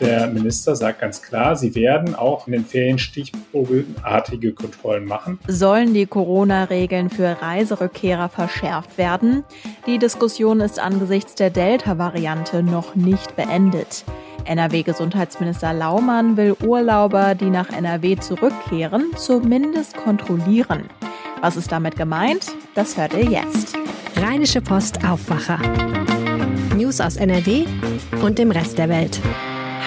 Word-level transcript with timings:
der 0.00 0.26
Minister 0.28 0.76
sagt 0.76 1.00
ganz 1.00 1.22
klar, 1.22 1.56
sie 1.56 1.74
werden 1.74 2.14
auch 2.14 2.46
in 2.46 2.52
den 2.52 2.64
Ferien 2.64 2.98
stichprobenartige 2.98 4.52
Kontrollen 4.52 5.06
machen. 5.06 5.38
Sollen 5.46 5.94
die 5.94 6.06
Corona-Regeln 6.06 7.10
für 7.10 7.40
Reiserückkehrer 7.40 8.28
verschärft 8.28 8.98
werden? 8.98 9.44
Die 9.86 9.98
Diskussion 9.98 10.60
ist 10.60 10.78
angesichts 10.78 11.34
der 11.34 11.50
Delta-Variante 11.50 12.62
noch 12.62 12.94
nicht 12.94 13.36
beendet. 13.36 14.04
NRW-Gesundheitsminister 14.44 15.72
Laumann 15.72 16.36
will 16.36 16.56
Urlauber, 16.64 17.34
die 17.34 17.50
nach 17.50 17.70
NRW 17.70 18.16
zurückkehren, 18.16 19.06
zumindest 19.16 19.96
kontrollieren. 19.96 20.84
Was 21.40 21.56
ist 21.56 21.72
damit 21.72 21.96
gemeint? 21.96 22.46
Das 22.74 22.96
hört 22.96 23.14
ihr 23.14 23.24
jetzt. 23.24 23.76
Rheinische 24.16 24.60
Post 24.60 25.04
Aufwacher. 25.04 25.58
News 26.74 27.00
aus 27.00 27.16
NRW 27.16 27.64
und 28.22 28.38
dem 28.38 28.50
Rest 28.50 28.78
der 28.78 28.88
Welt. 28.88 29.20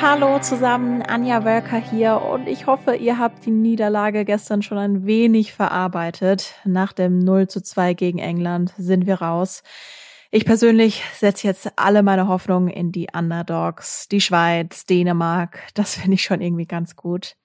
Hallo 0.01 0.39
zusammen, 0.39 1.01
Anja 1.01 1.43
Wölker 1.43 1.75
hier 1.77 2.21
und 2.21 2.47
ich 2.47 2.67
hoffe, 2.67 2.95
ihr 2.95 3.19
habt 3.19 3.45
die 3.45 3.51
Niederlage 3.51 4.23
gestern 4.23 4.61
schon 4.61 4.77
ein 4.77 5.05
wenig 5.05 5.51
verarbeitet. 5.51 6.53
Nach 6.63 6.93
dem 6.93 7.19
0 7.19 7.49
zu 7.49 7.61
2 7.61 7.95
gegen 7.95 8.17
England 8.17 8.73
sind 8.77 9.07
wir 9.07 9.15
raus. 9.15 9.61
Ich 10.31 10.45
persönlich 10.45 11.03
setze 11.15 11.47
jetzt 11.47 11.73
alle 11.75 12.01
meine 12.01 12.29
Hoffnungen 12.29 12.69
in 12.69 12.93
die 12.93 13.09
Underdogs, 13.13 14.07
die 14.07 14.21
Schweiz, 14.21 14.85
Dänemark. 14.85 15.59
Das 15.73 15.95
finde 15.95 16.13
ich 16.13 16.23
schon 16.23 16.39
irgendwie 16.39 16.65
ganz 16.65 16.95
gut. 16.95 17.35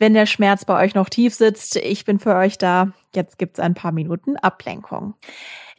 Wenn 0.00 0.14
der 0.14 0.26
Schmerz 0.26 0.64
bei 0.64 0.84
euch 0.84 0.96
noch 0.96 1.08
tief 1.08 1.32
sitzt, 1.32 1.76
ich 1.76 2.04
bin 2.04 2.18
für 2.18 2.34
euch 2.34 2.58
da. 2.58 2.92
Jetzt 3.14 3.38
gibt's 3.38 3.58
ein 3.58 3.74
paar 3.74 3.92
Minuten 3.92 4.36
Ablenkung. 4.36 5.14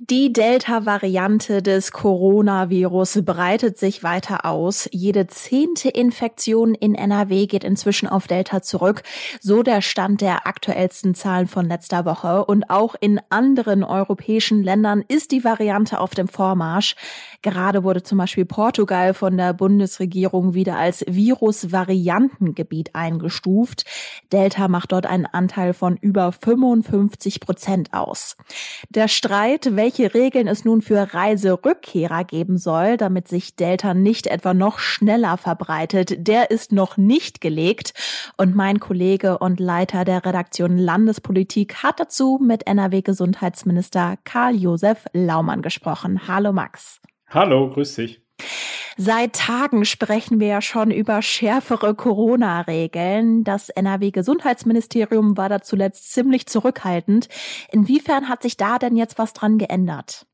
Die 0.01 0.31
Delta-Variante 0.31 1.61
des 1.61 1.91
Coronavirus 1.91 3.23
breitet 3.25 3.77
sich 3.77 4.01
weiter 4.01 4.45
aus. 4.45 4.87
Jede 4.93 5.27
zehnte 5.27 5.89
Infektion 5.89 6.73
in 6.73 6.95
NRW 6.95 7.47
geht 7.47 7.65
inzwischen 7.65 8.07
auf 8.07 8.25
Delta 8.25 8.61
zurück. 8.61 9.03
So 9.41 9.61
der 9.61 9.81
Stand 9.81 10.21
der 10.21 10.47
aktuellsten 10.47 11.15
Zahlen 11.15 11.47
von 11.47 11.67
letzter 11.67 12.05
Woche. 12.05 12.45
Und 12.45 12.69
auch 12.69 12.95
in 12.99 13.19
anderen 13.29 13.83
europäischen 13.83 14.63
Ländern 14.63 15.03
ist 15.05 15.31
die 15.31 15.43
Variante 15.43 15.99
auf 15.99 16.15
dem 16.15 16.29
Vormarsch. 16.29 16.95
Gerade 17.41 17.83
wurde 17.83 18.01
zum 18.01 18.17
Beispiel 18.19 18.45
Portugal 18.45 19.13
von 19.13 19.35
der 19.35 19.53
Bundesregierung 19.53 20.53
wieder 20.53 20.77
als 20.77 21.03
Virus-Variantengebiet 21.07 22.95
eingestuft. 22.95 23.83
Delta 24.31 24.69
macht 24.69 24.93
dort 24.93 25.07
einen 25.07 25.25
Anteil 25.25 25.73
von 25.73 25.97
über 25.97 26.31
55 26.31 27.18
Prozent 27.39 27.93
aus. 27.93 28.37
Der 28.89 29.07
Streit, 29.07 29.75
welche 29.75 30.13
Regeln 30.13 30.47
es 30.47 30.65
nun 30.65 30.81
für 30.81 31.13
Reiserückkehrer 31.13 32.23
geben 32.23 32.57
soll, 32.57 32.97
damit 32.97 33.27
sich 33.27 33.55
Delta 33.55 33.93
nicht 33.93 34.27
etwa 34.27 34.53
noch 34.53 34.79
schneller 34.79 35.37
verbreitet, 35.37 36.27
der 36.27 36.51
ist 36.51 36.71
noch 36.71 36.97
nicht 36.97 37.41
gelegt. 37.41 37.93
Und 38.37 38.55
mein 38.55 38.79
Kollege 38.79 39.37
und 39.37 39.59
Leiter 39.59 40.05
der 40.05 40.25
Redaktion 40.25 40.77
Landespolitik 40.77 41.83
hat 41.83 41.99
dazu 41.99 42.39
mit 42.41 42.67
NRW-Gesundheitsminister 42.67 44.17
Karl-Josef 44.23 45.05
Laumann 45.13 45.61
gesprochen. 45.61 46.27
Hallo 46.27 46.53
Max. 46.53 47.01
Hallo, 47.27 47.69
grüß 47.69 47.95
dich. 47.95 48.28
Seit 48.97 49.33
Tagen 49.33 49.85
sprechen 49.85 50.39
wir 50.39 50.47
ja 50.47 50.61
schon 50.61 50.91
über 50.91 51.21
schärfere 51.21 51.95
Corona-Regeln. 51.95 53.43
Das 53.43 53.69
NRW-Gesundheitsministerium 53.69 55.37
war 55.37 55.49
da 55.49 55.61
zuletzt 55.61 56.11
ziemlich 56.11 56.47
zurückhaltend. 56.47 57.29
Inwiefern 57.71 58.29
hat 58.29 58.41
sich 58.41 58.57
da 58.57 58.77
denn 58.77 58.95
jetzt 58.95 59.17
was 59.17 59.33
dran 59.33 59.57
geändert? 59.57 60.25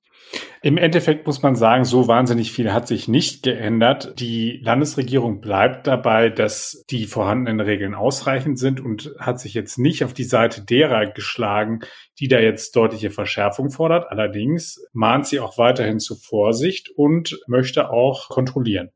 Im 0.62 0.78
Endeffekt 0.78 1.28
muss 1.28 1.44
man 1.44 1.56
sagen, 1.56 1.86
so 1.86 2.08
wahnsinnig 2.08 2.52
viel 2.52 2.74
hat 2.74 2.88
sich 2.88 3.08
nicht 3.08 3.44
geändert. 3.44 4.20
Die 4.20 4.60
Landesregierung 4.64 5.40
bleibt 5.40 5.86
dabei, 5.86 6.30
dass 6.30 6.84
die 6.90 7.06
vorhandenen 7.06 7.60
Regeln 7.60 7.94
ausreichend 7.94 8.58
sind 8.58 8.80
und 8.80 9.14
hat 9.20 9.40
sich 9.40 9.54
jetzt 9.54 9.78
nicht 9.78 10.04
auf 10.04 10.14
die 10.14 10.24
Seite 10.24 10.64
derer 10.64 11.06
geschlagen, 11.06 11.82
die 12.20 12.28
da 12.28 12.40
jetzt 12.40 12.76
deutliche 12.76 13.12
Verschärfung 13.12 13.70
fordert. 13.70 14.10
Allerdings 14.10 14.84
mahnt 14.92 15.28
sie 15.28 15.40
auch 15.40 15.60
weiterhin 15.60 16.00
zu 16.00 16.16
Vorsicht 16.16 16.90
und 16.96 17.40
möchte 17.48 17.92
auch 17.92 18.30
kontrollieren. 18.30 18.90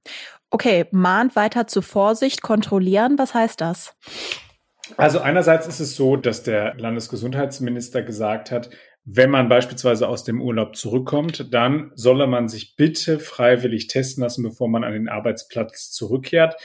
Okay, 0.50 0.88
mahnt 0.92 1.36
weiter 1.36 1.68
zu 1.68 1.84
Vorsicht, 1.84 2.42
kontrollieren. 2.42 3.20
Was 3.20 3.36
heißt 3.36 3.62
das? 3.62 3.96
Also 4.98 5.20
einerseits 5.20 5.68
ist 5.68 5.80
es 5.80 5.96
so, 5.96 6.16
dass 6.16 6.42
der 6.42 6.74
Landesgesundheitsminister 6.76 8.02
gesagt 8.02 8.50
hat, 8.50 8.72
wenn 9.06 9.30
man 9.30 9.50
beispielsweise 9.50 10.08
aus 10.08 10.24
dem 10.24 10.42
Urlaub 10.42 10.76
zurückkommt, 10.76 11.54
dann 11.54 11.92
solle 11.96 12.28
man 12.28 12.48
sich 12.48 12.76
bitte 12.76 13.20
freiwillig 13.20 13.88
testen 13.88 14.24
lassen, 14.24 14.44
bevor 14.44 14.70
man 14.70 14.84
an 14.84 14.94
den 14.94 15.10
Arbeitsplatz 15.10 15.92
zurückkehrt. 15.92 16.56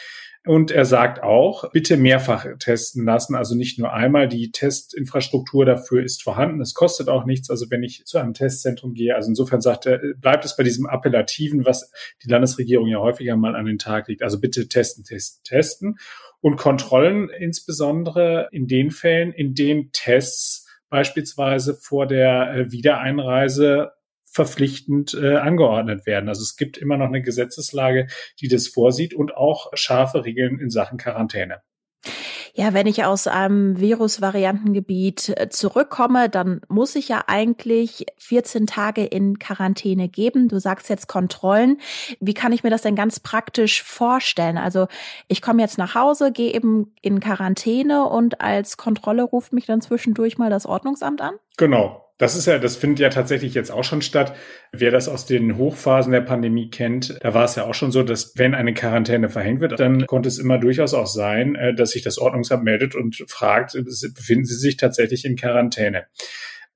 Und 0.47 0.71
er 0.71 0.85
sagt 0.85 1.23
auch, 1.23 1.71
bitte 1.73 1.97
mehrfach 1.97 2.47
testen 2.59 3.07
lassen, 3.07 3.35
also 3.35 3.55
nicht 3.55 3.79
nur 3.79 3.95
einmal. 3.95 4.29
Die 4.29 4.51
Testinfrastruktur 4.51 5.65
dafür 5.65 6.05
ist 6.05 6.23
vorhanden. 6.23 6.61
Es 6.61 6.75
kostet 6.75 7.09
auch 7.09 7.25
nichts, 7.25 7.49
also 7.49 7.71
wenn 7.71 7.83
ich 7.83 8.05
zu 8.05 8.19
einem 8.19 8.35
Testzentrum 8.35 8.93
gehe. 8.93 9.15
Also 9.15 9.31
insofern 9.31 9.63
sagt 9.63 9.87
er, 9.87 10.01
bleibt 10.21 10.45
es 10.45 10.55
bei 10.55 10.63
diesem 10.63 10.87
Appellativen, 10.87 11.65
was 11.65 11.91
die 12.23 12.29
Landesregierung 12.29 12.89
ja 12.89 12.99
häufiger 12.99 13.37
mal 13.37 13.57
an 13.57 13.65
den 13.65 13.79
Tag 13.79 14.09
legt. 14.09 14.23
Also 14.23 14.39
bitte 14.39 14.69
testen, 14.69 15.03
testen, 15.03 15.43
testen. 15.45 15.97
Und 16.43 16.57
Kontrollen 16.57 17.31
insbesondere 17.31 18.49
in 18.53 18.67
den 18.67 18.91
Fällen, 18.91 19.33
in 19.33 19.55
denen 19.55 19.93
Tests 19.93 20.64
beispielsweise 20.95 21.75
vor 21.75 22.07
der 22.07 22.55
äh, 22.55 22.71
Wiedereinreise 22.71 23.91
verpflichtend 24.31 25.13
äh, 25.21 25.35
angeordnet 25.35 26.07
werden. 26.07 26.29
Also 26.29 26.43
es 26.43 26.55
gibt 26.57 26.77
immer 26.79 26.97
noch 26.97 27.09
eine 27.09 27.21
Gesetzeslage, 27.21 28.07
die 28.41 28.47
das 28.47 28.69
vorsieht 28.69 29.13
und 29.13 29.37
auch 29.37 29.73
scharfe 29.75 30.25
Regeln 30.25 30.61
in 30.61 30.71
Sachen 30.71 30.97
Quarantäne. 30.97 31.63
Ja, 32.57 32.73
wenn 32.73 32.87
ich 32.87 33.05
aus 33.05 33.27
einem 33.27 33.81
Virusvariantengebiet 33.81 35.31
äh, 35.31 35.49
zurückkomme, 35.49 36.29
dann 36.29 36.61
muss 36.69 36.95
ich 36.95 37.09
ja 37.09 37.25
eigentlich 37.27 38.07
14 38.19 38.69
Tage 38.69 39.05
in 39.05 39.41
Quarantäne 39.41 40.09
geben. 40.09 40.47
Du 40.47 40.61
sagst 40.61 40.89
jetzt 40.89 41.09
Kontrollen. 41.09 41.81
Wie 42.21 42.33
kann 42.33 42.53
ich 42.53 42.63
mir 42.63 42.71
das 42.71 42.83
denn 42.83 42.95
ganz 42.95 43.19
praktisch 43.19 43.83
vorstellen? 43.83 44.57
Also 44.57 44.87
ich 45.27 45.43
komme 45.43 45.63
jetzt 45.63 45.79
nach 45.79 45.97
Hause, 45.97 46.31
gehe 46.31 46.55
eben 46.55 46.95
in 47.03 47.19
Quarantäne 47.19 48.05
und 48.09 48.41
als 48.41 48.77
Kontrolle 48.77 49.25
ruft 49.25 49.53
mich 49.53 49.67
dann 49.67 49.81
zwischendurch 49.81 50.39
mal 50.39 50.49
das 50.49 50.65
Ordnungsamt 50.65 51.23
an? 51.23 51.35
Genau. 51.57 52.04
Das 52.25 52.37
ist 52.37 52.47
ja, 52.47 52.59
das 52.59 52.77
findet 52.77 53.01
ja 53.01 53.11
tatsächlich 53.11 53.53
jetzt 53.53 53.71
auch 53.71 53.85
schon 53.85 54.01
statt. 54.01 54.35
Wer 54.73 54.91
das 54.91 55.11
aus 55.11 55.27
den 55.27 55.59
Hochphasen 55.59 56.11
der 56.11 56.23
Pandemie 56.23 56.71
kennt, 56.71 57.19
da 57.21 57.35
war 57.35 57.45
es 57.45 57.55
ja 57.55 57.65
auch 57.65 57.75
schon 57.75 57.93
so, 57.93 58.03
dass 58.03 58.33
wenn 58.39 58.55
eine 58.55 58.73
Quarantäne 58.73 59.29
verhängt 59.29 59.61
wird, 59.61 59.79
dann 59.79 60.07
konnte 60.07 60.31
es 60.31 60.39
immer 60.39 60.57
durchaus 60.57 60.95
auch 60.95 61.07
sein, 61.07 61.55
äh, 61.55 61.75
dass 61.75 61.91
sich 61.91 62.03
das 62.03 62.17
Ordnungsamt 62.17 62.65
meldet 62.65 62.95
und 62.95 63.23
fragt, 63.29 63.75
befinden 63.75 64.47
Sie 64.47 64.55
sich 64.55 64.79
tatsächlich 64.79 65.27
in 65.27 65.37
Quarantäne? 65.37 66.07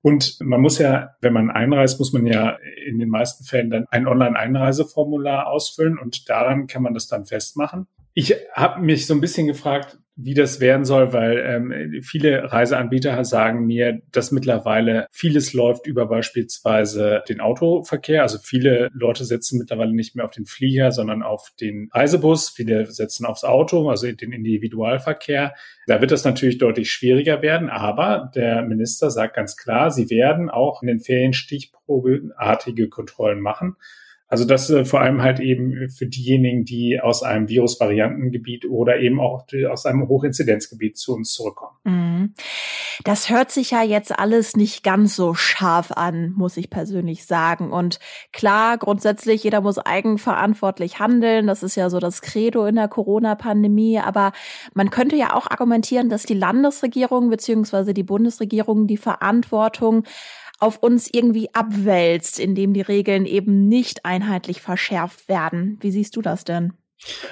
Und 0.03 0.37
man 0.39 0.61
muss 0.61 0.77
ja, 0.77 1.15
wenn 1.19 1.33
man 1.33 1.49
einreist, 1.49 1.97
muss 1.97 2.13
man 2.13 2.27
ja 2.27 2.59
in 2.85 2.99
den 2.99 3.09
meisten 3.09 3.43
Fällen 3.43 3.71
dann 3.71 3.85
ein 3.89 4.05
Online-Einreiseformular 4.05 5.47
ausfüllen 5.47 5.97
und 5.97 6.29
daran 6.29 6.67
kann 6.67 6.83
man 6.83 6.93
das 6.93 7.07
dann 7.07 7.25
festmachen. 7.25 7.87
Ich 8.13 8.35
habe 8.53 8.83
mich 8.83 9.07
so 9.07 9.15
ein 9.15 9.21
bisschen 9.21 9.47
gefragt, 9.47 9.97
wie 10.21 10.33
das 10.33 10.59
werden 10.59 10.83
soll, 10.83 11.13
weil 11.13 11.37
ähm, 11.37 12.01
viele 12.03 12.51
Reiseanbieter 12.51 13.23
sagen 13.23 13.65
mir, 13.65 14.01
dass 14.11 14.31
mittlerweile 14.31 15.07
vieles 15.11 15.53
läuft 15.53 15.87
über 15.87 16.07
beispielsweise 16.07 17.23
den 17.29 17.39
Autoverkehr. 17.39 18.23
Also 18.23 18.37
viele 18.37 18.89
Leute 18.93 19.23
setzen 19.23 19.59
mittlerweile 19.59 19.93
nicht 19.93 20.15
mehr 20.15 20.25
auf 20.25 20.31
den 20.31 20.45
Flieger, 20.45 20.91
sondern 20.91 21.23
auf 21.23 21.51
den 21.61 21.89
Reisebus. 21.93 22.49
Viele 22.49 22.87
setzen 22.87 23.25
aufs 23.25 23.45
Auto, 23.45 23.89
also 23.89 24.11
den 24.11 24.33
Individualverkehr. 24.33 25.53
Da 25.87 26.01
wird 26.01 26.11
das 26.11 26.25
natürlich 26.25 26.57
deutlich 26.57 26.91
schwieriger 26.91 27.41
werden. 27.41 27.69
Aber 27.69 28.29
der 28.35 28.61
Minister 28.63 29.11
sagt 29.11 29.37
ganz 29.37 29.55
klar, 29.55 29.89
sie 29.89 30.09
werden 30.09 30.49
auch 30.49 30.81
in 30.81 30.89
den 30.89 30.99
Ferien 30.99 31.33
stichprobeartige 31.33 32.89
Kontrollen 32.89 33.39
machen. 33.39 33.77
Also 34.29 34.45
das 34.45 34.69
äh, 34.69 34.85
vor 34.85 35.01
allem 35.01 35.23
halt 35.23 35.39
eben 35.39 35.89
für 35.89 36.05
diejenigen, 36.05 36.63
die 36.63 36.99
aus 37.01 37.23
einem 37.23 37.49
Virusvariantengebiet 37.49 38.65
oder 38.69 38.99
eben 38.99 39.19
auch 39.19 39.45
aus 39.69 39.85
einem 39.87 40.07
Hochinzidenzgebiet 40.07 40.97
zu 40.97 41.15
uns 41.15 41.33
zurückkommen. 41.33 41.75
Mhm. 41.83 42.33
Das 43.03 43.29
hört 43.29 43.49
sich 43.49 43.71
ja 43.71 43.81
jetzt 43.81 44.17
alles 44.17 44.55
nicht 44.55 44.83
ganz 44.83 45.15
so 45.15 45.33
scharf 45.33 45.91
an, 45.93 46.33
muss 46.35 46.57
ich 46.57 46.69
persönlich 46.69 47.25
sagen. 47.25 47.71
Und 47.71 47.99
klar, 48.31 48.77
grundsätzlich, 48.77 49.43
jeder 49.43 49.61
muss 49.61 49.79
eigenverantwortlich 49.79 50.99
handeln. 50.99 51.47
Das 51.47 51.63
ist 51.63 51.75
ja 51.75 51.89
so 51.89 51.99
das 51.99 52.21
Credo 52.21 52.65
in 52.65 52.75
der 52.75 52.89
Corona-Pandemie. 52.89 53.99
Aber 53.99 54.33
man 54.73 54.89
könnte 54.89 55.15
ja 55.15 55.33
auch 55.33 55.49
argumentieren, 55.49 56.09
dass 56.09 56.23
die 56.23 56.33
Landesregierung 56.33 57.29
beziehungsweise 57.29 57.93
die 57.93 58.03
Bundesregierung 58.03 58.85
die 58.85 58.97
Verantwortung 58.97 60.03
auf 60.59 60.77
uns 60.77 61.09
irgendwie 61.11 61.49
abwälzt, 61.53 62.39
indem 62.39 62.73
die 62.73 62.81
Regeln 62.81 63.25
eben 63.25 63.67
nicht 63.67 64.05
einheitlich 64.05 64.61
verschärft 64.61 65.27
werden. 65.29 65.77
Wie 65.81 65.91
siehst 65.91 66.15
du 66.15 66.21
das 66.21 66.43
denn? 66.43 66.73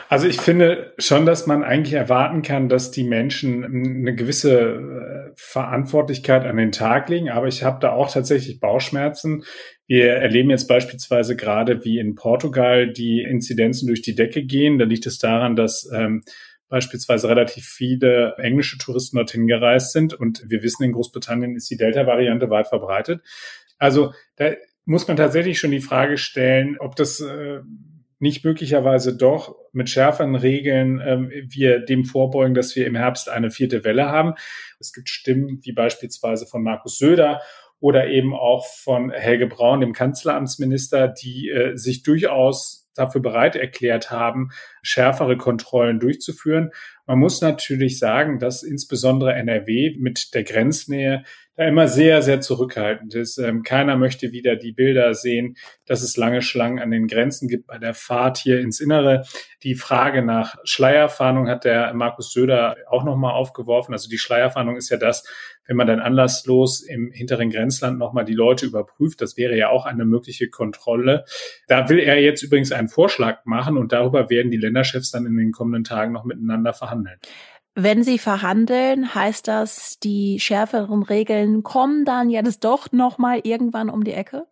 Also 0.08 0.28
ich 0.28 0.40
finde 0.40 0.94
schon, 0.98 1.26
dass 1.26 1.46
man 1.46 1.64
eigentlich 1.64 1.94
erwarten 1.94 2.42
kann, 2.42 2.70
dass 2.70 2.90
die 2.90 3.04
Menschen 3.04 3.66
eine 3.66 4.16
gewisse 4.16 4.78
eine 4.78 5.34
Verantwortlichkeit 5.36 6.46
an 6.46 6.56
den 6.56 6.72
Tag 6.72 7.10
legen, 7.10 7.30
aber 7.30 7.48
ich 7.48 7.64
habe 7.64 7.80
da 7.82 7.92
auch 7.92 8.12
tatsächlich 8.12 8.60
Bauchschmerzen. 8.60 9.44
Wir 9.86 10.14
erleben 10.14 10.50
jetzt 10.50 10.68
beispielsweise 10.68 11.36
gerade, 11.36 11.84
wie 11.84 12.00
in 12.00 12.16
Portugal 12.16 12.92
die 12.92 13.22
Inzidenzen 13.22 13.88
durch 13.88 14.02
die 14.02 14.16
Decke 14.16 14.44
gehen. 14.44 14.80
Da 14.80 14.86
liegt 14.86 15.06
es 15.06 15.18
daran, 15.18 15.56
dass 15.56 15.90
ähm, 15.94 16.24
beispielsweise 16.70 17.30
relativ 17.30 17.66
viele 17.66 18.36
englische 18.38 18.78
Touristen 18.78 19.18
dorthin 19.18 19.48
gereist 19.48 19.94
sind. 19.94 20.14
Und 20.14 20.44
wir 20.48 20.64
wissen, 20.64 20.84
in 20.84 20.92
Großbritannien 20.92 21.56
ist 21.56 21.70
die 21.70 21.78
Delta-Variante 21.78 22.50
weit 22.50 22.68
verbreitet. 22.68 23.22
Also 23.78 24.14
da 24.36 24.52
muss 24.86 25.08
man 25.08 25.18
tatsächlich 25.18 25.60
schon 25.60 25.72
die 25.72 25.82
Frage 25.82 26.18
stellen, 26.18 26.78
ob 26.80 26.96
das 26.96 27.20
äh, 27.20 27.60
nicht 28.20 28.44
möglicherweise 28.44 29.16
doch 29.16 29.56
mit 29.74 29.90
schärferen 29.90 30.36
Regeln 30.36 31.00
ähm, 31.06 31.32
wir 31.50 31.80
dem 31.80 32.06
vorbeugen, 32.06 32.56
dass 32.56 32.76
wir 32.76 32.88
im 32.88 32.96
Herbst 32.96 33.30
eine 33.30 33.52
vierte 33.52 33.84
Welle 33.84 34.08
haben. 34.08 34.34
Es 34.80 34.92
gibt 34.92 35.10
Stimmen 35.10 35.60
wie 35.64 35.74
beispielsweise 35.74 36.48
von 36.48 36.64
Markus 36.64 36.98
Söder 36.98 37.42
oder 37.80 38.08
eben 38.08 38.34
auch 38.34 38.66
von 38.66 39.12
Helge 39.12 39.46
Braun, 39.46 39.82
dem 39.82 39.94
Kanzleramtsminister, 39.94 41.08
die 41.08 41.50
äh, 41.50 41.76
sich 41.76 42.02
durchaus 42.02 42.90
dafür 42.96 43.22
bereit 43.22 43.56
erklärt 43.56 44.10
haben, 44.10 44.50
schärfere 44.88 45.38
Kontrollen 45.38 46.00
durchzuführen. 46.00 46.72
Man 47.06 47.20
muss 47.20 47.42
natürlich 47.42 48.00
sagen, 48.00 48.40
dass 48.40 48.64
insbesondere 48.64 49.34
NRW 49.34 49.96
mit 49.98 50.34
der 50.34 50.44
Grenznähe 50.44 51.24
da 51.58 51.66
immer 51.66 51.88
sehr, 51.88 52.22
sehr 52.22 52.40
zurückhaltend 52.40 53.16
ist. 53.16 53.40
Ähm, 53.40 53.64
keiner 53.64 53.98
möchte 53.98 54.32
wieder 54.32 54.56
die 54.56 54.72
Bilder 54.72 55.16
sehen, 55.16 55.58
dass 55.88 56.04
es 56.04 56.16
lange 56.16 56.44
Schlangen 56.44 56.80
an 56.80 56.92
den 56.92 57.08
Grenzen 57.08 57.48
gibt 57.48 57.66
bei 57.66 57.80
der 57.80 57.96
Fahrt 57.96 58.38
hier 58.38 58.60
ins 58.60 58.80
Innere. 58.80 59.24
Die 59.64 59.74
Frage 59.74 60.22
nach 60.22 60.56
Schleierfahndung 60.66 61.50
hat 61.50 61.66
der 61.66 61.94
Markus 61.96 62.32
Söder 62.32 62.78
auch 62.90 63.04
nochmal 63.04 63.34
aufgeworfen. 63.34 63.94
Also 63.94 64.08
die 64.08 64.20
Schleierfahndung 64.20 64.78
ist 64.78 64.90
ja 64.90 64.98
das, 64.98 65.24
wenn 65.66 65.78
man 65.78 65.88
dann 65.88 66.00
anlasslos 66.00 66.82
im 66.82 67.12
hinteren 67.12 67.50
Grenzland 67.50 67.98
nochmal 67.98 68.24
die 68.24 68.34
Leute 68.34 68.68
überprüft. 68.68 69.22
Das 69.22 69.36
wäre 69.36 69.58
ja 69.58 69.70
auch 69.70 69.86
eine 69.86 70.06
mögliche 70.06 70.50
Kontrolle. 70.50 71.26
Da 71.68 71.90
will 71.90 72.00
er 72.00 72.22
jetzt 72.22 72.44
übrigens 72.44 72.72
einen 72.72 72.88
Vorschlag 72.88 73.46
machen 73.46 73.78
und 73.78 73.92
darüber 73.92 74.30
werden 74.30 74.52
die 74.52 74.58
Länderchefs 74.78 75.12
dann 75.12 75.26
in 75.26 75.38
den 75.38 75.52
kommenden 75.52 75.84
Tagen 75.84 76.14
noch 76.14 76.26
miteinander 76.26 76.74
verhandeln. 76.74 77.18
Wenn 77.80 78.02
Sie 78.04 78.18
verhandeln, 78.18 79.14
heißt 79.14 79.48
das, 79.48 80.00
die 80.00 80.40
schärferen 80.40 81.04
Regeln 81.04 81.62
kommen 81.62 82.06
dann 82.06 82.32
ja 82.32 82.42
das 82.42 82.60
doch 82.60 82.92
noch 82.92 83.20
mal 83.20 83.40
irgendwann 83.44 83.92
um 83.92 84.04
die 84.04 84.14
Ecke? 84.14 84.46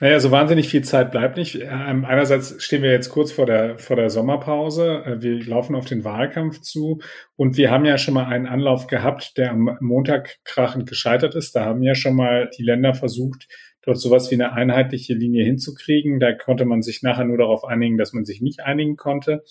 Naja, 0.00 0.18
so 0.18 0.32
wahnsinnig 0.32 0.68
viel 0.68 0.82
Zeit 0.82 1.12
bleibt 1.12 1.36
nicht. 1.36 1.60
Ähm, 1.62 2.04
einerseits 2.04 2.60
stehen 2.60 2.82
wir 2.82 2.90
jetzt 2.90 3.10
kurz 3.10 3.30
vor 3.30 3.46
der, 3.46 3.78
vor 3.78 3.94
der 3.94 4.10
Sommerpause. 4.10 5.04
Äh, 5.06 5.22
wir 5.22 5.44
laufen 5.44 5.76
auf 5.76 5.84
den 5.84 6.02
Wahlkampf 6.02 6.60
zu. 6.60 6.98
Und 7.36 7.56
wir 7.56 7.70
haben 7.70 7.84
ja 7.84 7.98
schon 7.98 8.14
mal 8.14 8.26
einen 8.26 8.48
Anlauf 8.48 8.88
gehabt, 8.88 9.36
der 9.36 9.52
am 9.52 9.78
Montag 9.80 10.38
krachend 10.42 10.88
gescheitert 10.88 11.36
ist. 11.36 11.54
Da 11.54 11.64
haben 11.64 11.84
ja 11.84 11.94
schon 11.94 12.16
mal 12.16 12.50
die 12.58 12.64
Länder 12.64 12.94
versucht, 12.94 13.46
dort 13.86 13.98
sowas 13.98 14.30
wie 14.30 14.34
eine 14.34 14.52
einheitliche 14.52 15.14
Linie 15.14 15.44
hinzukriegen. 15.44 16.20
Da 16.20 16.32
konnte 16.32 16.66
man 16.66 16.82
sich 16.82 17.02
nachher 17.02 17.24
nur 17.24 17.38
darauf 17.38 17.64
einigen, 17.64 17.96
dass 17.96 18.12
man 18.12 18.24
sich 18.24 18.42
nicht 18.42 18.60
einigen 18.60 18.96
konnte. 18.96 19.44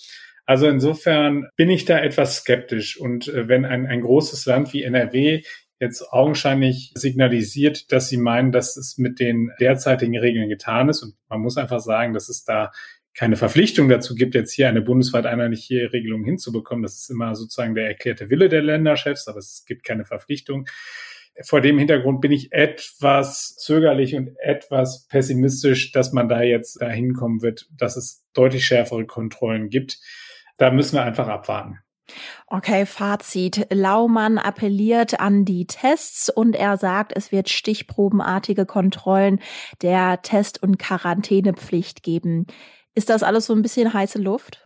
Also 0.45 0.67
insofern 0.67 1.47
bin 1.55 1.69
ich 1.69 1.85
da 1.85 1.97
etwas 1.97 2.37
skeptisch. 2.37 2.99
Und 2.99 3.29
äh, 3.29 3.47
wenn 3.47 3.65
ein, 3.65 3.87
ein 3.87 4.01
großes 4.01 4.45
Land 4.45 4.73
wie 4.73 4.83
NRW 4.83 5.41
jetzt 5.79 6.13
augenscheinlich 6.13 6.91
signalisiert, 6.95 7.91
dass 7.91 8.09
sie 8.09 8.17
meinen, 8.17 8.51
dass 8.51 8.77
es 8.77 8.97
mit 8.97 9.19
den 9.19 9.51
derzeitigen 9.59 10.17
Regeln 10.17 10.47
getan 10.47 10.89
ist, 10.89 11.01
und 11.01 11.15
man 11.29 11.41
muss 11.41 11.57
einfach 11.57 11.79
sagen, 11.79 12.13
dass 12.13 12.29
es 12.29 12.43
da 12.43 12.71
keine 13.13 13.37
Verpflichtung 13.37 13.87
dazu 13.87 14.13
gibt, 14.13 14.35
jetzt 14.35 14.51
hier 14.51 14.67
eine 14.67 14.81
bundesweit 14.81 15.25
einheitliche 15.25 15.91
Regelung 15.93 16.23
hinzubekommen. 16.25 16.83
Das 16.83 16.95
ist 16.95 17.09
immer 17.09 17.33
sozusagen 17.35 17.73
der 17.73 17.87
erklärte 17.87 18.29
Wille 18.29 18.49
der 18.49 18.61
Länderchefs, 18.61 19.27
aber 19.27 19.39
es 19.39 19.63
gibt 19.65 19.85
keine 19.85 20.03
Verpflichtung. 20.03 20.67
Vor 21.43 21.61
dem 21.61 21.77
Hintergrund 21.77 22.21
bin 22.21 22.31
ich 22.31 22.51
etwas 22.53 23.55
zögerlich 23.55 24.15
und 24.15 24.35
etwas 24.41 25.07
pessimistisch, 25.07 25.91
dass 25.91 26.13
man 26.13 26.29
da 26.29 26.41
jetzt 26.41 26.81
dahin 26.81 27.13
kommen 27.13 27.41
wird, 27.41 27.67
dass 27.77 27.97
es 27.97 28.25
deutlich 28.33 28.65
schärfere 28.65 29.05
Kontrollen 29.05 29.69
gibt 29.69 29.99
da 30.57 30.71
müssen 30.71 30.95
wir 30.95 31.03
einfach 31.03 31.27
abwarten. 31.27 31.79
Okay, 32.47 32.85
Fazit. 32.85 33.67
Laumann 33.71 34.37
appelliert 34.37 35.19
an 35.19 35.43
die 35.43 35.65
Tests 35.65 36.29
und 36.29 36.55
er 36.55 36.77
sagt, 36.77 37.13
es 37.15 37.31
wird 37.31 37.49
stichprobenartige 37.49 38.67
Kontrollen 38.67 39.39
der 39.81 40.21
Test- 40.21 40.61
und 40.61 40.77
Quarantänepflicht 40.77 42.03
geben. 42.03 42.45
Ist 42.95 43.09
das 43.09 43.23
alles 43.23 43.45
so 43.45 43.53
ein 43.53 43.61
bisschen 43.61 43.93
heiße 43.93 44.19
Luft? 44.19 44.63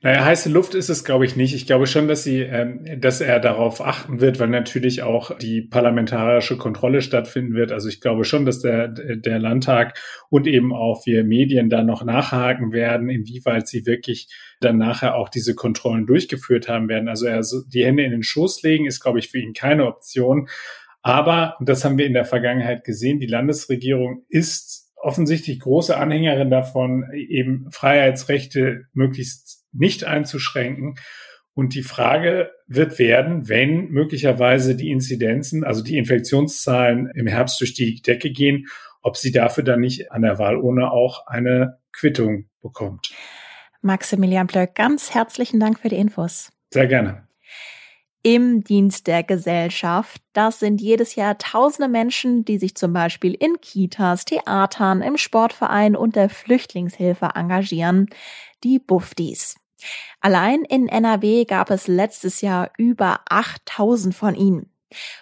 Naja, 0.00 0.24
heiße 0.24 0.48
Luft 0.48 0.76
ist 0.76 0.90
es, 0.90 1.04
glaube 1.04 1.26
ich, 1.26 1.34
nicht. 1.34 1.54
Ich 1.54 1.66
glaube 1.66 1.88
schon, 1.88 2.06
dass 2.06 2.22
sie, 2.22 2.40
ähm, 2.40 3.00
dass 3.00 3.20
er 3.20 3.40
darauf 3.40 3.80
achten 3.80 4.20
wird, 4.20 4.38
weil 4.38 4.48
natürlich 4.48 5.02
auch 5.02 5.36
die 5.36 5.60
parlamentarische 5.60 6.56
Kontrolle 6.56 7.02
stattfinden 7.02 7.54
wird. 7.54 7.72
Also 7.72 7.88
ich 7.88 8.00
glaube 8.00 8.24
schon, 8.24 8.46
dass 8.46 8.60
der, 8.60 8.88
der 8.88 9.38
Landtag 9.40 9.98
und 10.30 10.46
eben 10.46 10.72
auch 10.72 11.04
wir 11.04 11.24
Medien 11.24 11.68
da 11.68 11.82
noch 11.82 12.04
nachhaken 12.04 12.70
werden, 12.72 13.10
inwieweit 13.10 13.66
sie 13.66 13.86
wirklich 13.86 14.28
dann 14.60 14.78
nachher 14.78 15.16
auch 15.16 15.28
diese 15.28 15.56
Kontrollen 15.56 16.06
durchgeführt 16.06 16.68
haben 16.68 16.88
werden. 16.88 17.08
Also 17.08 17.26
er 17.26 17.42
die 17.66 17.84
Hände 17.84 18.04
in 18.04 18.12
den 18.12 18.22
Schoß 18.22 18.62
legen 18.62 18.86
ist, 18.86 19.00
glaube 19.00 19.18
ich, 19.18 19.28
für 19.28 19.38
ihn 19.38 19.52
keine 19.52 19.86
Option. 19.86 20.48
Aber, 21.02 21.56
das 21.60 21.84
haben 21.84 21.98
wir 21.98 22.06
in 22.06 22.12
der 22.12 22.24
Vergangenheit 22.24 22.84
gesehen, 22.84 23.18
die 23.18 23.26
Landesregierung 23.26 24.24
ist 24.28 24.87
offensichtlich 25.08 25.60
große 25.60 25.96
Anhängerin 25.96 26.50
davon, 26.50 27.10
eben 27.14 27.66
Freiheitsrechte 27.70 28.82
möglichst 28.92 29.64
nicht 29.72 30.04
einzuschränken. 30.04 30.96
Und 31.54 31.74
die 31.74 31.82
Frage 31.82 32.50
wird 32.66 32.98
werden, 32.98 33.48
wenn 33.48 33.88
möglicherweise 33.88 34.76
die 34.76 34.90
Inzidenzen, 34.90 35.64
also 35.64 35.82
die 35.82 35.96
Infektionszahlen 35.96 37.10
im 37.14 37.26
Herbst 37.26 37.58
durch 37.60 37.72
die 37.72 38.02
Decke 38.02 38.30
gehen, 38.30 38.66
ob 39.00 39.16
sie 39.16 39.32
dafür 39.32 39.64
dann 39.64 39.80
nicht 39.80 40.12
an 40.12 40.20
der 40.20 40.38
Wahlurne 40.38 40.92
auch 40.92 41.26
eine 41.26 41.78
Quittung 41.92 42.50
bekommt. 42.60 43.10
Maximilian 43.80 44.46
Blöck, 44.46 44.74
ganz 44.74 45.14
herzlichen 45.14 45.58
Dank 45.58 45.80
für 45.80 45.88
die 45.88 45.96
Infos. 45.96 46.50
Sehr 46.70 46.86
gerne. 46.86 47.27
Im 48.30 48.62
Dienst 48.62 49.06
der 49.06 49.22
Gesellschaft, 49.22 50.20
das 50.34 50.60
sind 50.60 50.82
jedes 50.82 51.14
Jahr 51.14 51.38
tausende 51.38 51.88
Menschen, 51.88 52.44
die 52.44 52.58
sich 52.58 52.74
zum 52.74 52.92
Beispiel 52.92 53.32
in 53.32 53.58
Kitas, 53.62 54.26
Theatern, 54.26 55.00
im 55.00 55.16
Sportverein 55.16 55.96
und 55.96 56.14
der 56.14 56.28
Flüchtlingshilfe 56.28 57.30
engagieren, 57.34 58.10
die 58.64 58.80
Buftis. 58.80 59.56
Allein 60.20 60.62
in 60.64 60.88
NRW 60.88 61.46
gab 61.46 61.70
es 61.70 61.88
letztes 61.88 62.42
Jahr 62.42 62.70
über 62.76 63.20
8000 63.30 64.14
von 64.14 64.34
ihnen. 64.34 64.70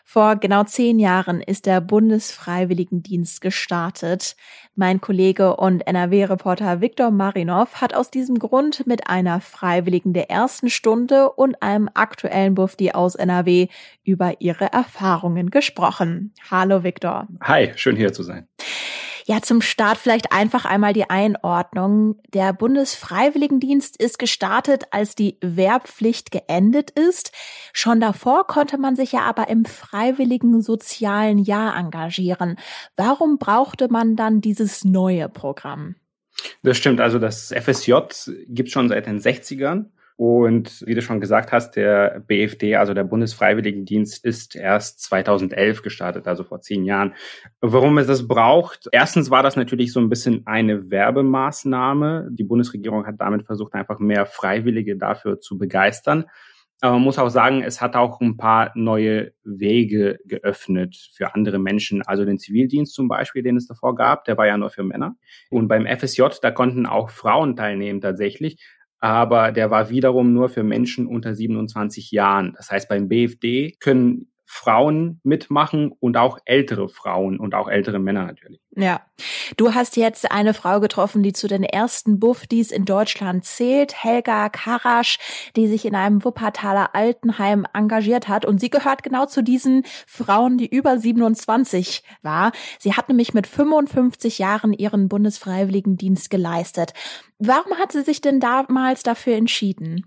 Vor 0.04 0.36
genau 0.36 0.64
zehn 0.64 0.98
Jahren 0.98 1.40
ist 1.40 1.66
der 1.66 1.80
Bundesfreiwilligendienst 1.80 3.40
gestartet. 3.40 4.36
Mein 4.74 5.00
Kollege 5.00 5.56
und 5.56 5.86
NRW-Reporter 5.86 6.80
Viktor 6.80 7.10
Marinov 7.10 7.80
hat 7.80 7.94
aus 7.94 8.10
diesem 8.10 8.38
Grund 8.38 8.86
mit 8.86 9.08
einer 9.08 9.41
Freiwilligen 9.41 10.12
der 10.12 10.31
ersten 10.31 10.70
Stunde 10.70 11.31
und 11.31 11.62
einem 11.62 11.88
aktuellen 11.94 12.55
Bufti 12.55 12.93
aus 12.93 13.14
NRW 13.14 13.69
über 14.05 14.41
ihre 14.41 14.72
Erfahrungen 14.72 15.50
gesprochen. 15.50 16.32
Hallo 16.50 16.84
Viktor. 16.84 17.26
Hi, 17.43 17.72
schön 17.76 17.96
hier 17.96 18.12
zu 18.12 18.22
sein. 18.22 18.46
Ja, 19.28 19.42
zum 19.42 19.60
Start 19.60 19.98
vielleicht 19.98 20.30
einfach 20.30 20.66
einmal 20.66 20.92
die 20.92 21.10
Einordnung. 21.10 22.14
Der 22.32 22.52
Bundesfreiwilligendienst 22.52 24.00
ist 24.00 24.20
gestartet, 24.20 24.84
als 24.92 25.16
die 25.16 25.36
Wehrpflicht 25.40 26.30
geendet 26.30 26.92
ist. 26.92 27.32
Schon 27.72 27.98
davor 27.98 28.46
konnte 28.46 28.78
man 28.78 28.94
sich 28.94 29.10
ja 29.10 29.22
aber 29.22 29.48
im 29.48 29.64
freiwilligen 29.64 30.62
sozialen 30.62 31.38
Jahr 31.38 31.76
engagieren. 31.76 32.56
Warum 32.96 33.38
brauchte 33.38 33.88
man 33.90 34.14
dann 34.14 34.40
dieses 34.40 34.84
neue 34.84 35.28
Programm? 35.28 35.96
Das 36.62 36.76
stimmt. 36.76 37.00
Also 37.00 37.18
das 37.18 37.52
FSJ 37.52 37.94
gibt 38.46 38.68
es 38.68 38.72
schon 38.72 38.88
seit 38.88 39.06
den 39.06 39.18
60ern. 39.18 39.86
Und 40.17 40.82
wie 40.87 40.94
du 40.94 41.03
schon 41.03 41.20
gesagt 41.20 41.53
hast, 41.53 41.73
der 41.77 42.23
BFD, 42.27 42.77
also 42.77 42.94
der 42.94 43.05
Bundesfreiwilligendienst, 43.05 44.25
ist 44.25 44.56
erst 44.56 45.01
2011 45.03 45.82
gestartet, 45.82 46.27
also 46.27 46.43
vor 46.43 46.61
zehn 46.61 46.85
Jahren. 46.85 47.13
Warum 47.61 47.99
es 47.99 48.06
das 48.06 48.27
braucht? 48.27 48.89
Erstens 48.93 49.31
war 49.31 49.43
das 49.43 49.56
natürlich 49.56 49.93
so 49.93 50.01
ein 50.01 50.08
bisschen 50.08 50.46
eine 50.46 50.91
Werbemaßnahme. 50.91 52.29
Die 52.31 52.44
Bundesregierung 52.44 53.06
hat 53.06 53.17
damit 53.19 53.44
versucht, 53.44 53.75
einfach 53.75 53.99
mehr 53.99 54.25
Freiwillige 54.25 54.96
dafür 54.96 55.39
zu 55.39 55.58
begeistern. 55.58 56.25
Aber 56.81 56.94
man 56.94 57.03
muss 57.03 57.19
auch 57.19 57.31
sagen, 57.31 57.63
es 57.63 57.81
hat 57.81 57.96
auch 57.96 58.20
ein 58.20 58.37
paar 58.37 58.73
neue 58.75 59.32
Wege 59.44 60.19
geöffnet 60.27 61.11
für 61.15 61.35
andere 61.35 61.58
Menschen. 61.58 62.03
Also 62.03 62.25
den 62.25 62.39
Zivildienst 62.39 62.94
zum 62.94 63.08
Beispiel, 63.08 63.43
den 63.43 63.56
es 63.56 63.67
davor 63.67 63.94
gab, 63.94 64.25
der 64.25 64.37
war 64.37 64.46
ja 64.46 64.58
nur 64.58 64.70
für 64.70 64.82
Männer. 64.82 65.17
Und 65.51 65.69
beim 65.69 65.87
FSJ, 65.87 66.23
da 66.43 66.51
konnten 66.51 66.87
auch 66.87 67.08
Frauen 67.11 67.56
teilnehmen 67.56 68.03
tatsächlich 68.03 68.63
aber 69.00 69.53
der 69.53 69.70
war 69.70 69.91
wiederum 69.91 70.32
nur 70.32 70.48
für 70.48 70.62
Menschen 70.62 71.06
unter 71.06 71.34
27 71.34 72.10
Jahren. 72.10 72.55
Das 72.56 72.70
heißt, 72.70 72.88
beim 72.88 73.08
BFD 73.08 73.76
können 73.81 74.32
Frauen 74.48 75.20
mitmachen 75.24 75.93
und 75.98 76.17
auch 76.17 76.38
ältere 76.44 76.88
Frauen 76.88 77.38
und 77.41 77.55
auch 77.55 77.69
ältere 77.69 77.98
Männer 77.98 78.24
natürlich. 78.24 78.60
Ja, 78.76 79.00
du 79.56 79.74
hast 79.74 79.96
jetzt 79.96 80.31
eine 80.31 80.55
Frau 80.55 80.79
getroffen, 80.79 81.24
die 81.24 81.32
zu 81.32 81.48
den 81.48 81.65
ersten 81.65 82.20
Buffdies 82.20 82.70
in 82.70 82.84
Deutschland 82.84 83.44
zählt, 83.44 84.05
Helga 84.05 84.48
Karasch, 84.48 85.19
die 85.56 85.67
sich 85.67 85.84
in 85.84 85.96
einem 85.96 86.24
Wuppertaler 86.24 86.94
Altenheim 86.94 87.67
engagiert 87.74 88.29
hat. 88.29 88.44
Und 88.44 88.60
sie 88.60 88.70
gehört 88.70 89.03
genau 89.03 89.26
zu 89.26 89.43
diesen 89.43 89.82
Frauen, 90.06 90.58
die 90.58 90.69
über 90.69 90.96
27 90.96 92.05
war. 92.22 92.53
Sie 92.79 92.94
hat 92.94 93.08
nämlich 93.08 93.34
mit 93.34 93.48
55 93.48 94.38
Jahren 94.38 94.72
ihren 94.72 95.08
Bundesfreiwilligendienst 95.08 96.31
geleistet. 96.31 96.93
Warum 97.38 97.79
hat 97.79 97.91
sie 97.91 98.03
sich 98.03 98.20
denn 98.20 98.38
damals 98.38 99.03
dafür 99.03 99.34
entschieden? 99.34 100.06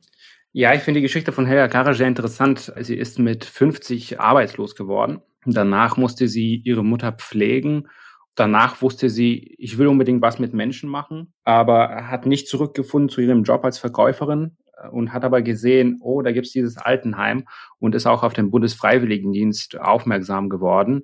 Ja, 0.51 0.73
ich 0.73 0.81
finde 0.81 0.99
die 0.99 1.03
Geschichte 1.03 1.31
von 1.31 1.45
Helga 1.45 1.67
Kara 1.67 1.93
sehr 1.93 2.07
interessant. 2.07 2.73
Sie 2.79 2.95
ist 2.95 3.19
mit 3.19 3.45
50 3.45 4.19
arbeitslos 4.19 4.75
geworden. 4.75 5.21
Danach 5.45 5.95
musste 5.95 6.27
sie 6.27 6.55
ihre 6.65 6.83
Mutter 6.83 7.11
pflegen. 7.11 7.87
Danach 8.33 8.81
wusste 8.81 9.09
sie, 9.09 9.55
ich 9.59 9.77
will 9.77 9.87
unbedingt 9.87 10.21
was 10.21 10.39
mit 10.39 10.53
Menschen 10.53 10.89
machen, 10.89 11.33
aber 11.43 12.07
hat 12.09 12.25
nicht 12.25 12.47
zurückgefunden 12.47 13.09
zu 13.09 13.21
ihrem 13.21 13.43
Job 13.43 13.63
als 13.63 13.77
Verkäuferin 13.77 14.57
äh, 14.77 14.87
und 14.87 15.13
hat 15.13 15.23
aber 15.23 15.41
gesehen, 15.41 15.99
oh, 16.01 16.21
da 16.21 16.31
gibt's 16.31 16.51
dieses 16.51 16.77
Altenheim 16.77 17.47
und 17.79 17.95
ist 17.95 18.07
auch 18.07 18.23
auf 18.23 18.33
den 18.33 18.49
Bundesfreiwilligendienst 18.49 19.79
aufmerksam 19.79 20.49
geworden. 20.49 21.03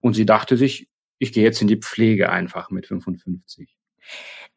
Und 0.00 0.14
sie 0.14 0.26
dachte 0.26 0.56
sich, 0.56 0.90
ich 1.18 1.32
gehe 1.32 1.44
jetzt 1.44 1.62
in 1.62 1.68
die 1.68 1.76
Pflege 1.76 2.30
einfach 2.30 2.70
mit 2.70 2.86
55. 2.86 3.74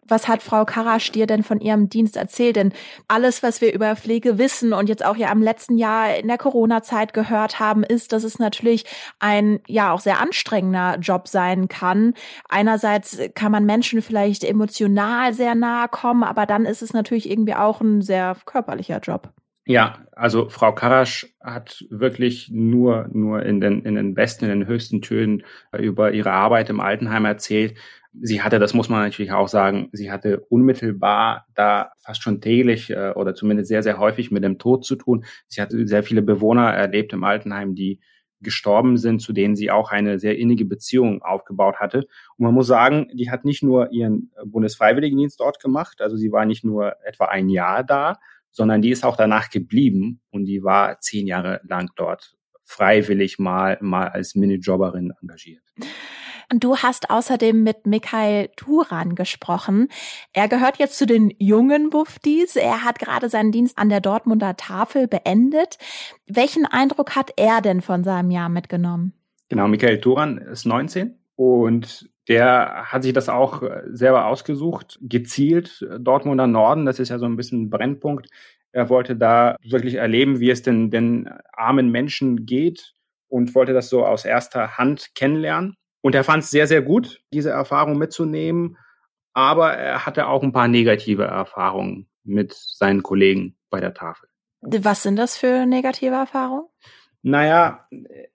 Was 0.07 0.27
hat 0.27 0.43
Frau 0.43 0.65
Karasch 0.65 1.11
dir 1.11 1.25
denn 1.25 1.41
von 1.41 1.59
ihrem 1.59 1.89
Dienst 1.89 2.15
erzählt? 2.15 2.55
Denn 2.55 2.73
alles, 3.07 3.41
was 3.41 3.59
wir 3.59 3.73
über 3.73 3.95
Pflege 3.95 4.37
wissen 4.37 4.71
und 4.71 4.87
jetzt 4.87 5.03
auch 5.03 5.15
ja 5.15 5.31
im 5.31 5.41
letzten 5.41 5.77
Jahr 5.77 6.15
in 6.15 6.27
der 6.27 6.37
Corona-Zeit 6.37 7.13
gehört 7.13 7.59
haben, 7.59 7.83
ist, 7.83 8.13
dass 8.13 8.23
es 8.23 8.37
natürlich 8.37 8.85
ein 9.19 9.59
ja 9.67 9.91
auch 9.91 9.99
sehr 9.99 10.21
anstrengender 10.21 10.97
Job 10.99 11.27
sein 11.27 11.67
kann. 11.67 12.13
Einerseits 12.49 13.19
kann 13.33 13.51
man 13.51 13.65
Menschen 13.65 14.03
vielleicht 14.03 14.43
emotional 14.43 15.33
sehr 15.33 15.55
nahe 15.55 15.87
kommen, 15.89 16.23
aber 16.23 16.45
dann 16.45 16.65
ist 16.65 16.83
es 16.83 16.93
natürlich 16.93 17.29
irgendwie 17.29 17.55
auch 17.55 17.81
ein 17.81 18.01
sehr 18.01 18.37
körperlicher 18.45 18.99
Job. 18.99 19.33
Ja, 19.67 19.97
also 20.11 20.47
Frau 20.49 20.73
Karasch 20.73 21.33
hat 21.41 21.83
wirklich 21.89 22.51
nur, 22.53 23.09
nur 23.11 23.41
in 23.41 23.59
den, 23.59 23.81
in 23.81 23.95
den 23.95 24.13
besten, 24.13 24.45
in 24.45 24.59
den 24.59 24.67
höchsten 24.67 25.01
Tönen 25.01 25.43
über 25.75 26.11
ihre 26.11 26.31
Arbeit 26.31 26.69
im 26.69 26.79
Altenheim 26.79 27.25
erzählt 27.25 27.75
sie 28.21 28.41
hatte, 28.41 28.59
das 28.59 28.73
muss 28.73 28.89
man 28.89 29.01
natürlich 29.01 29.31
auch 29.31 29.47
sagen, 29.47 29.89
sie 29.91 30.11
hatte 30.11 30.39
unmittelbar 30.49 31.45
da 31.55 31.91
fast 31.99 32.21
schon 32.21 32.41
täglich 32.41 32.89
äh, 32.89 33.11
oder 33.15 33.35
zumindest 33.35 33.69
sehr, 33.69 33.83
sehr 33.83 33.97
häufig 33.97 34.31
mit 34.31 34.43
dem 34.43 34.57
Tod 34.57 34.85
zu 34.85 34.95
tun. 34.95 35.25
Sie 35.47 35.61
hatte 35.61 35.87
sehr 35.87 36.03
viele 36.03 36.21
Bewohner 36.21 36.71
erlebt 36.71 37.13
im 37.13 37.23
Altenheim, 37.23 37.75
die 37.75 37.99
gestorben 38.41 38.97
sind, 38.97 39.21
zu 39.21 39.33
denen 39.33 39.55
sie 39.55 39.71
auch 39.71 39.91
eine 39.91 40.19
sehr 40.19 40.37
innige 40.37 40.65
Beziehung 40.65 41.21
aufgebaut 41.21 41.77
hatte. 41.77 41.99
Und 42.37 42.45
man 42.45 42.53
muss 42.53 42.67
sagen, 42.67 43.07
die 43.13 43.31
hat 43.31 43.45
nicht 43.45 43.63
nur 43.63 43.91
ihren 43.91 44.31
Bundesfreiwilligendienst 44.45 45.39
dort 45.39 45.59
gemacht, 45.59 46.01
also 46.01 46.15
sie 46.15 46.31
war 46.31 46.45
nicht 46.45 46.63
nur 46.63 46.95
etwa 47.05 47.25
ein 47.25 47.49
Jahr 47.49 47.83
da, 47.83 48.17
sondern 48.51 48.81
die 48.81 48.91
ist 48.91 49.03
auch 49.03 49.17
danach 49.17 49.49
geblieben 49.49 50.21
und 50.31 50.45
die 50.45 50.63
war 50.63 50.99
zehn 50.99 51.27
Jahre 51.27 51.59
lang 51.63 51.89
dort 51.95 52.35
freiwillig 52.63 53.37
mal, 53.39 53.77
mal 53.81 54.07
als 54.07 54.35
Minijobberin 54.35 55.13
engagiert. 55.21 55.63
Und 56.51 56.63
du 56.63 56.77
hast 56.77 57.09
außerdem 57.09 57.63
mit 57.63 57.85
Mikhail 57.85 58.49
Turan 58.55 59.15
gesprochen. 59.15 59.89
Er 60.33 60.47
gehört 60.47 60.77
jetzt 60.77 60.97
zu 60.97 61.05
den 61.05 61.33
jungen 61.39 61.89
Buftis. 61.89 62.55
Er 62.55 62.83
hat 62.83 62.99
gerade 62.99 63.29
seinen 63.29 63.51
Dienst 63.51 63.77
an 63.77 63.89
der 63.89 64.01
Dortmunder 64.01 64.57
Tafel 64.57 65.07
beendet. 65.07 65.77
Welchen 66.27 66.65
Eindruck 66.65 67.15
hat 67.15 67.31
er 67.37 67.61
denn 67.61 67.81
von 67.81 68.03
seinem 68.03 68.31
Jahr 68.31 68.49
mitgenommen? 68.49 69.13
Genau, 69.49 69.67
Michael 69.67 70.01
Turan 70.01 70.37
ist 70.37 70.65
19 70.65 71.17
und 71.35 72.09
der 72.27 72.85
hat 72.85 73.03
sich 73.03 73.13
das 73.13 73.29
auch 73.29 73.61
äh, 73.61 73.83
selber 73.91 74.25
ausgesucht, 74.25 74.97
gezielt 75.01 75.85
äh, 75.89 75.99
Dortmunder 75.99 76.47
Norden, 76.47 76.85
das 76.85 76.99
ist 76.99 77.09
ja 77.09 77.19
so 77.19 77.25
ein 77.25 77.35
bisschen 77.35 77.63
ein 77.63 77.69
Brennpunkt. 77.69 78.29
Er 78.71 78.89
wollte 78.89 79.15
da 79.15 79.55
wirklich 79.63 79.95
erleben, 79.95 80.39
wie 80.39 80.49
es 80.49 80.61
den, 80.61 80.89
den 80.89 81.29
armen 81.53 81.91
Menschen 81.91 82.45
geht 82.45 82.93
und 83.27 83.55
wollte 83.55 83.73
das 83.73 83.89
so 83.89 84.05
aus 84.05 84.25
erster 84.25 84.77
Hand 84.77 85.11
kennenlernen. 85.15 85.75
Und 86.05 86.13
er 86.13 86.23
fand 86.23 86.43
es 86.43 86.51
sehr, 86.51 86.67
sehr 86.67 86.83
gut, 86.83 87.19
diese 87.33 87.49
Erfahrung 87.49 87.97
mitzunehmen. 87.97 88.77
Aber 89.33 89.73
er 89.73 90.05
hatte 90.05 90.27
auch 90.27 90.43
ein 90.43 90.51
paar 90.51 90.67
negative 90.67 91.23
Erfahrungen 91.23 92.07
mit 92.23 92.53
seinen 92.53 93.01
Kollegen 93.01 93.57
bei 93.71 93.79
der 93.79 93.95
Tafel. 93.95 94.29
Was 94.61 95.01
sind 95.01 95.15
das 95.15 95.35
für 95.35 95.65
negative 95.65 96.13
Erfahrungen? 96.13 96.67
Naja, 97.23 97.87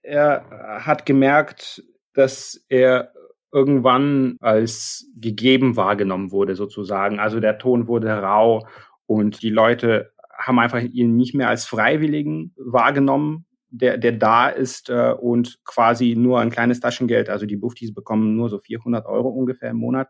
er 0.03 0.81
hat 0.85 1.07
gemerkt, 1.07 1.85
dass 2.13 2.61
er 2.69 3.13
irgendwann 3.53 4.37
als 4.41 5.09
gegeben 5.15 5.77
wahrgenommen 5.77 6.33
wurde, 6.33 6.57
sozusagen. 6.57 7.21
Also 7.21 7.39
der 7.39 7.59
Ton 7.59 7.87
wurde 7.87 8.09
rau 8.09 8.67
und 9.07 9.45
die 9.45 9.51
Leute 9.51 10.13
haben 10.37 10.59
einfach 10.59 10.83
ihn 10.83 11.15
nicht 11.15 11.37
mehr 11.37 11.49
als 11.49 11.67
Freiwilligen 11.67 12.53
wahrgenommen, 12.57 13.47
der, 13.71 13.99
der 13.99 14.13
da 14.13 14.49
ist 14.49 14.91
äh, 14.91 15.13
und 15.13 15.59
quasi 15.65 16.15
nur 16.17 16.41
ein 16.41 16.51
kleines 16.51 16.81
Taschengeld, 16.81 17.29
also 17.29 17.47
die 17.47 17.57
Buftis 17.57 17.95
bekommen 17.95 18.37
nur 18.37 18.51
so 18.51 18.59
400 18.59 19.07
Euro 19.07 19.29
ungefähr 19.29 19.71
im 19.71 19.77
Monat. 19.77 20.09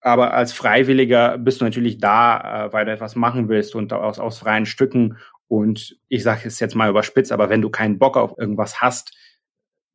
Aber 0.00 0.34
als 0.34 0.52
Freiwilliger 0.52 1.38
bist 1.38 1.60
du 1.60 1.64
natürlich 1.64 1.98
da, 1.98 2.66
äh, 2.66 2.72
weil 2.72 2.84
du 2.84 2.92
etwas 2.92 3.16
machen 3.16 3.48
willst 3.48 3.74
und 3.74 3.92
aus, 3.92 4.18
aus 4.18 4.38
freien 4.38 4.66
Stücken. 4.66 5.16
Und 5.48 5.96
ich 6.08 6.22
sage 6.22 6.42
es 6.46 6.60
jetzt 6.60 6.74
mal 6.74 6.90
überspitzt, 6.90 7.32
aber 7.32 7.48
wenn 7.48 7.62
du 7.62 7.70
keinen 7.70 7.98
Bock 7.98 8.16
auf 8.16 8.34
irgendwas 8.38 8.80
hast, 8.80 9.16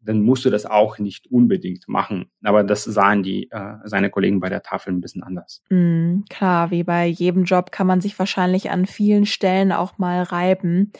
dann 0.03 0.21
musst 0.21 0.43
du 0.45 0.49
das 0.49 0.65
auch 0.65 0.97
nicht 0.97 1.27
unbedingt 1.29 1.87
machen. 1.87 2.31
Aber 2.43 2.63
das 2.63 2.83
sahen 2.83 3.21
die 3.23 3.49
äh, 3.51 3.75
seine 3.83 4.09
Kollegen 4.09 4.39
bei 4.39 4.49
der 4.49 4.63
Tafel 4.63 4.93
ein 4.93 5.01
bisschen 5.01 5.21
anders. 5.21 5.61
Mm, 5.69 6.21
klar, 6.29 6.71
wie 6.71 6.83
bei 6.83 7.05
jedem 7.05 7.43
Job 7.43 7.71
kann 7.71 7.87
man 7.87 8.01
sich 8.01 8.17
wahrscheinlich 8.17 8.71
an 8.71 8.85
vielen 8.87 9.25
Stellen 9.25 9.71
auch 9.71 9.97
mal 9.97 10.23
reiben. 10.23 10.91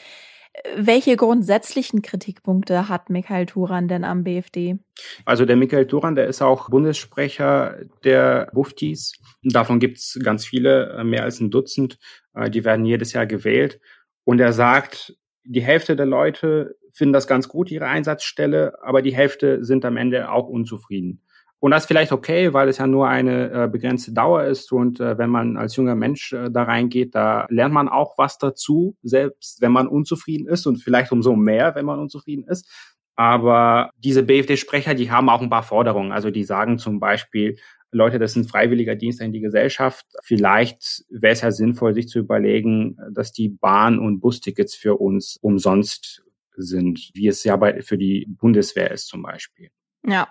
Welche 0.75 1.15
grundsätzlichen 1.15 2.01
Kritikpunkte 2.01 2.89
hat 2.89 3.10
Michael 3.10 3.46
Turan 3.46 3.88
denn 3.88 4.03
am 4.03 4.24
BFD? 4.24 4.79
Also 5.24 5.46
der 5.46 5.55
Michael 5.55 5.88
Turan, 5.88 6.15
der 6.15 6.27
ist 6.27 6.41
auch 6.41 6.70
Bundessprecher 6.70 7.77
der 8.03 8.50
Buftis. 8.53 9.13
Davon 9.43 9.79
gibt 9.79 10.00
es 10.00 10.20
ganz 10.22 10.46
viele, 10.46 10.98
äh, 10.98 11.03
mehr 11.05 11.24
als 11.24 11.39
ein 11.39 11.51
Dutzend. 11.51 12.00
Äh, 12.34 12.50
die 12.50 12.65
werden 12.65 12.86
jedes 12.86 13.13
Jahr 13.13 13.27
gewählt. 13.27 13.79
Und 14.25 14.39
er 14.39 14.51
sagt, 14.51 15.15
die 15.43 15.62
Hälfte 15.62 15.96
der 15.96 16.05
Leute 16.05 16.75
finden 16.93 17.13
das 17.13 17.27
ganz 17.27 17.48
gut, 17.48 17.72
ihre 17.72 17.88
Einsatzstelle, 17.88 18.74
aber 18.84 19.01
die 19.01 19.15
Hälfte 19.15 19.63
sind 19.63 19.86
am 19.86 19.96
Ende 19.96 20.31
auch 20.31 20.48
unzufrieden. 20.48 21.24
Und 21.61 21.69
das 21.69 21.83
ist 21.83 21.87
vielleicht 21.87 22.11
okay, 22.11 22.53
weil 22.53 22.69
es 22.69 22.79
ja 22.79 22.87
nur 22.87 23.07
eine 23.07 23.51
äh, 23.51 23.67
begrenzte 23.67 24.11
Dauer 24.11 24.45
ist. 24.45 24.71
Und 24.71 24.99
äh, 24.99 25.19
wenn 25.19 25.29
man 25.29 25.57
als 25.57 25.75
junger 25.75 25.93
Mensch 25.93 26.33
äh, 26.33 26.49
da 26.49 26.63
reingeht, 26.63 27.13
da 27.13 27.45
lernt 27.49 27.71
man 27.71 27.87
auch 27.87 28.17
was 28.17 28.39
dazu, 28.39 28.97
selbst 29.03 29.61
wenn 29.61 29.71
man 29.71 29.87
unzufrieden 29.87 30.47
ist 30.47 30.65
und 30.65 30.77
vielleicht 30.77 31.11
umso 31.11 31.35
mehr, 31.35 31.75
wenn 31.75 31.85
man 31.85 31.99
unzufrieden 31.99 32.45
ist. 32.47 32.67
Aber 33.15 33.91
diese 33.99 34.23
BFD-Sprecher, 34.23 34.95
die 34.95 35.11
haben 35.11 35.29
auch 35.29 35.39
ein 35.39 35.51
paar 35.51 35.61
Forderungen. 35.61 36.11
Also 36.11 36.31
die 36.31 36.43
sagen 36.43 36.79
zum 36.79 36.99
Beispiel, 36.99 37.57
Leute, 37.91 38.17
das 38.17 38.33
sind 38.33 38.49
freiwilliger 38.49 38.95
Dienst 38.95 39.21
in 39.21 39.31
die 39.31 39.41
Gesellschaft. 39.41 40.07
Vielleicht 40.23 41.03
wäre 41.11 41.33
es 41.33 41.41
ja 41.41 41.51
sinnvoll, 41.51 41.93
sich 41.93 42.07
zu 42.07 42.17
überlegen, 42.17 42.97
dass 43.11 43.33
die 43.33 43.49
Bahn- 43.49 43.99
und 43.99 44.19
Bustickets 44.19 44.73
für 44.73 44.95
uns 44.95 45.37
umsonst 45.39 46.23
sind, 46.55 47.11
wie 47.13 47.27
es 47.27 47.43
ja 47.43 47.55
bei, 47.55 47.83
für 47.83 47.99
die 47.99 48.25
Bundeswehr 48.27 48.89
ist 48.89 49.09
zum 49.09 49.21
Beispiel. 49.21 49.69
Ja. 50.05 50.27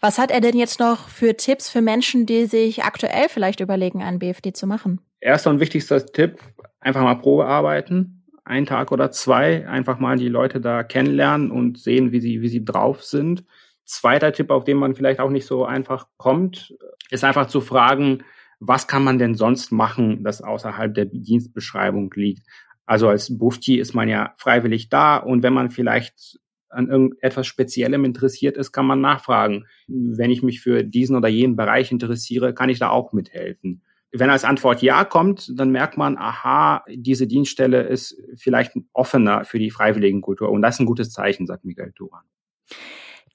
Was 0.00 0.18
hat 0.18 0.30
er 0.30 0.40
denn 0.40 0.56
jetzt 0.56 0.80
noch 0.80 1.08
für 1.08 1.36
Tipps 1.36 1.68
für 1.68 1.82
Menschen, 1.82 2.26
die 2.26 2.46
sich 2.46 2.84
aktuell 2.84 3.28
vielleicht 3.28 3.60
überlegen, 3.60 4.02
einen 4.02 4.18
BFD 4.18 4.52
zu 4.52 4.66
machen? 4.66 5.00
Erster 5.20 5.50
und 5.50 5.60
wichtigster 5.60 6.04
Tipp, 6.04 6.38
einfach 6.80 7.02
mal 7.02 7.16
Probe 7.16 7.44
arbeiten. 7.44 8.24
Ein 8.44 8.66
Tag 8.66 8.90
oder 8.90 9.10
zwei, 9.10 9.68
einfach 9.68 9.98
mal 9.98 10.16
die 10.16 10.28
Leute 10.28 10.60
da 10.60 10.82
kennenlernen 10.82 11.50
und 11.50 11.78
sehen, 11.78 12.10
wie 12.12 12.20
sie, 12.20 12.40
wie 12.40 12.48
sie 12.48 12.64
drauf 12.64 13.04
sind. 13.04 13.44
Zweiter 13.84 14.32
Tipp, 14.32 14.50
auf 14.50 14.64
den 14.64 14.78
man 14.78 14.94
vielleicht 14.94 15.20
auch 15.20 15.30
nicht 15.30 15.46
so 15.46 15.64
einfach 15.64 16.06
kommt, 16.16 16.74
ist 17.10 17.24
einfach 17.24 17.46
zu 17.46 17.60
fragen, 17.60 18.24
was 18.58 18.86
kann 18.86 19.04
man 19.04 19.18
denn 19.18 19.34
sonst 19.34 19.72
machen, 19.72 20.24
das 20.24 20.42
außerhalb 20.42 20.94
der 20.94 21.06
Dienstbeschreibung 21.06 22.12
liegt? 22.14 22.46
Also 22.86 23.08
als 23.08 23.36
Bufti 23.38 23.78
ist 23.78 23.94
man 23.94 24.08
ja 24.08 24.34
freiwillig 24.36 24.88
da 24.88 25.16
und 25.16 25.42
wenn 25.42 25.52
man 25.52 25.70
vielleicht 25.70 26.40
an 26.70 26.88
irgendetwas 26.88 27.46
Speziellem 27.46 28.04
interessiert 28.04 28.56
ist, 28.56 28.72
kann 28.72 28.86
man 28.86 29.00
nachfragen. 29.00 29.66
Wenn 29.88 30.30
ich 30.30 30.42
mich 30.42 30.60
für 30.60 30.84
diesen 30.84 31.16
oder 31.16 31.28
jenen 31.28 31.56
Bereich 31.56 31.90
interessiere, 31.92 32.54
kann 32.54 32.68
ich 32.68 32.78
da 32.78 32.90
auch 32.90 33.12
mithelfen. 33.12 33.82
Wenn 34.12 34.30
als 34.30 34.44
Antwort 34.44 34.82
Ja 34.82 35.04
kommt, 35.04 35.52
dann 35.56 35.70
merkt 35.70 35.96
man, 35.96 36.18
aha, 36.18 36.84
diese 36.88 37.28
Dienststelle 37.28 37.82
ist 37.82 38.20
vielleicht 38.34 38.72
offener 38.92 39.44
für 39.44 39.60
die 39.60 39.70
Freiwilligenkultur. 39.70 40.50
Und 40.50 40.62
das 40.62 40.74
ist 40.76 40.80
ein 40.80 40.86
gutes 40.86 41.12
Zeichen, 41.12 41.46
sagt 41.46 41.64
Michael 41.64 41.92
Duran. 41.94 42.24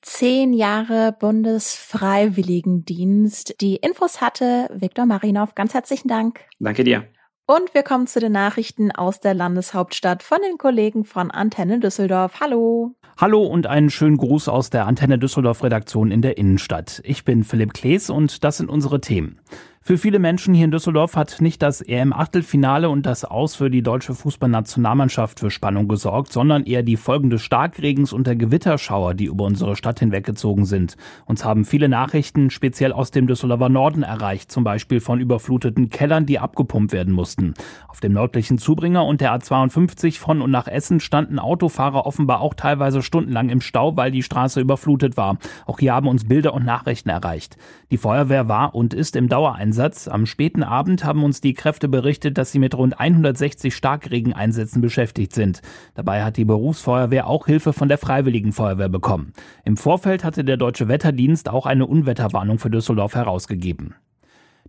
Zehn 0.01 0.51
Jahre 0.53 1.15
Bundesfreiwilligendienst. 1.17 3.55
Die 3.61 3.77
Infos 3.77 4.19
hatte 4.21 4.69
Viktor 4.73 5.05
Marinov. 5.05 5.55
Ganz 5.55 5.73
herzlichen 5.73 6.09
Dank. 6.09 6.41
Danke 6.59 6.83
dir. 6.83 7.07
Und 7.47 7.75
wir 7.75 7.83
kommen 7.83 8.07
zu 8.07 8.19
den 8.19 8.31
Nachrichten 8.31 8.91
aus 8.91 9.19
der 9.19 9.35
Landeshauptstadt 9.35 10.23
von 10.23 10.39
den 10.41 10.57
Kollegen 10.57 11.05
von 11.05 11.29
Antenne 11.29 11.79
Düsseldorf. 11.79 12.39
Hallo. 12.41 12.95
Hallo 13.17 13.43
und 13.43 13.67
einen 13.67 13.91
schönen 13.91 14.17
Gruß 14.17 14.47
aus 14.47 14.71
der 14.71 14.87
Antenne 14.87 15.19
Düsseldorf 15.19 15.63
Redaktion 15.63 16.09
in 16.09 16.23
der 16.23 16.39
Innenstadt. 16.39 17.03
Ich 17.05 17.23
bin 17.23 17.43
Philipp 17.43 17.75
Klees 17.75 18.09
und 18.09 18.43
das 18.43 18.57
sind 18.57 18.67
unsere 18.67 18.99
Themen. 18.99 19.39
Für 19.87 19.99
viele 19.99 20.17
Menschen 20.17 20.55
hier 20.55 20.65
in 20.65 20.71
Düsseldorf 20.71 21.15
hat 21.15 21.41
nicht 21.41 21.61
das 21.61 21.79
EM-Achtelfinale 21.79 22.89
und 22.89 23.05
das 23.05 23.23
Aus 23.23 23.53
für 23.53 23.69
die 23.69 23.83
deutsche 23.83 24.15
Fußballnationalmannschaft 24.15 25.39
für 25.39 25.51
Spannung 25.51 25.87
gesorgt, 25.87 26.33
sondern 26.33 26.63
eher 26.63 26.81
die 26.81 26.97
Folgen 26.97 27.29
des 27.29 27.43
Starkregens 27.43 28.11
und 28.11 28.25
der 28.25 28.35
Gewitterschauer, 28.35 29.13
die 29.13 29.25
über 29.25 29.43
unsere 29.43 29.75
Stadt 29.75 29.99
hinweggezogen 29.99 30.65
sind. 30.65 30.97
Uns 31.27 31.45
haben 31.45 31.65
viele 31.65 31.87
Nachrichten 31.87 32.49
speziell 32.49 32.93
aus 32.93 33.11
dem 33.11 33.27
Düsseldorfer 33.27 33.69
Norden 33.69 34.01
erreicht, 34.01 34.51
zum 34.51 34.63
Beispiel 34.63 35.01
von 35.01 35.19
überfluteten 35.19 35.89
Kellern, 35.89 36.25
die 36.25 36.39
abgepumpt 36.39 36.91
werden 36.91 37.13
mussten. 37.13 37.53
Auf 37.87 37.99
dem 37.99 38.13
nördlichen 38.13 38.57
Zubringer 38.57 39.05
und 39.05 39.21
der 39.21 39.35
A52 39.35 40.17
von 40.17 40.41
und 40.41 40.49
nach 40.49 40.67
Essen 40.67 40.99
standen 40.99 41.37
Autofahrer 41.37 42.07
offenbar 42.07 42.41
auch 42.41 42.55
teilweise 42.55 43.03
stundenlang 43.03 43.49
im 43.49 43.61
Stau, 43.61 43.95
weil 43.95 44.09
die 44.09 44.23
Straße 44.23 44.59
überflutet 44.59 45.15
war. 45.15 45.37
Auch 45.67 45.77
hier 45.77 45.93
haben 45.93 46.07
uns 46.07 46.27
Bilder 46.27 46.55
und 46.55 46.65
Nachrichten 46.65 47.09
erreicht. 47.09 47.55
Die 47.91 47.99
Feuerwehr 47.99 48.47
war 48.47 48.73
und 48.73 48.95
ist 48.95 49.15
im 49.15 49.29
Dauereinsatz 49.29 49.74
Einsatz. 49.75 50.07
Am 50.07 50.25
späten 50.25 50.63
Abend 50.63 51.03
haben 51.03 51.25
uns 51.25 51.41
die 51.41 51.53
Kräfte 51.53 51.89
berichtet, 51.89 52.37
dass 52.37 52.53
sie 52.53 52.59
mit 52.59 52.75
rund 52.75 52.97
160 52.97 53.75
Starkregeneinsätzen 53.75 54.81
beschäftigt 54.81 55.33
sind. 55.33 55.61
Dabei 55.95 56.23
hat 56.23 56.37
die 56.37 56.45
Berufsfeuerwehr 56.45 57.27
auch 57.27 57.45
Hilfe 57.45 57.73
von 57.73 57.89
der 57.89 57.97
Freiwilligen 57.97 58.53
Feuerwehr 58.53 58.87
bekommen. 58.87 59.33
Im 59.65 59.75
Vorfeld 59.75 60.23
hatte 60.23 60.45
der 60.45 60.55
Deutsche 60.55 60.87
Wetterdienst 60.87 61.49
auch 61.49 61.65
eine 61.65 61.87
Unwetterwarnung 61.87 62.57
für 62.57 62.69
Düsseldorf 62.69 63.15
herausgegeben. 63.15 63.95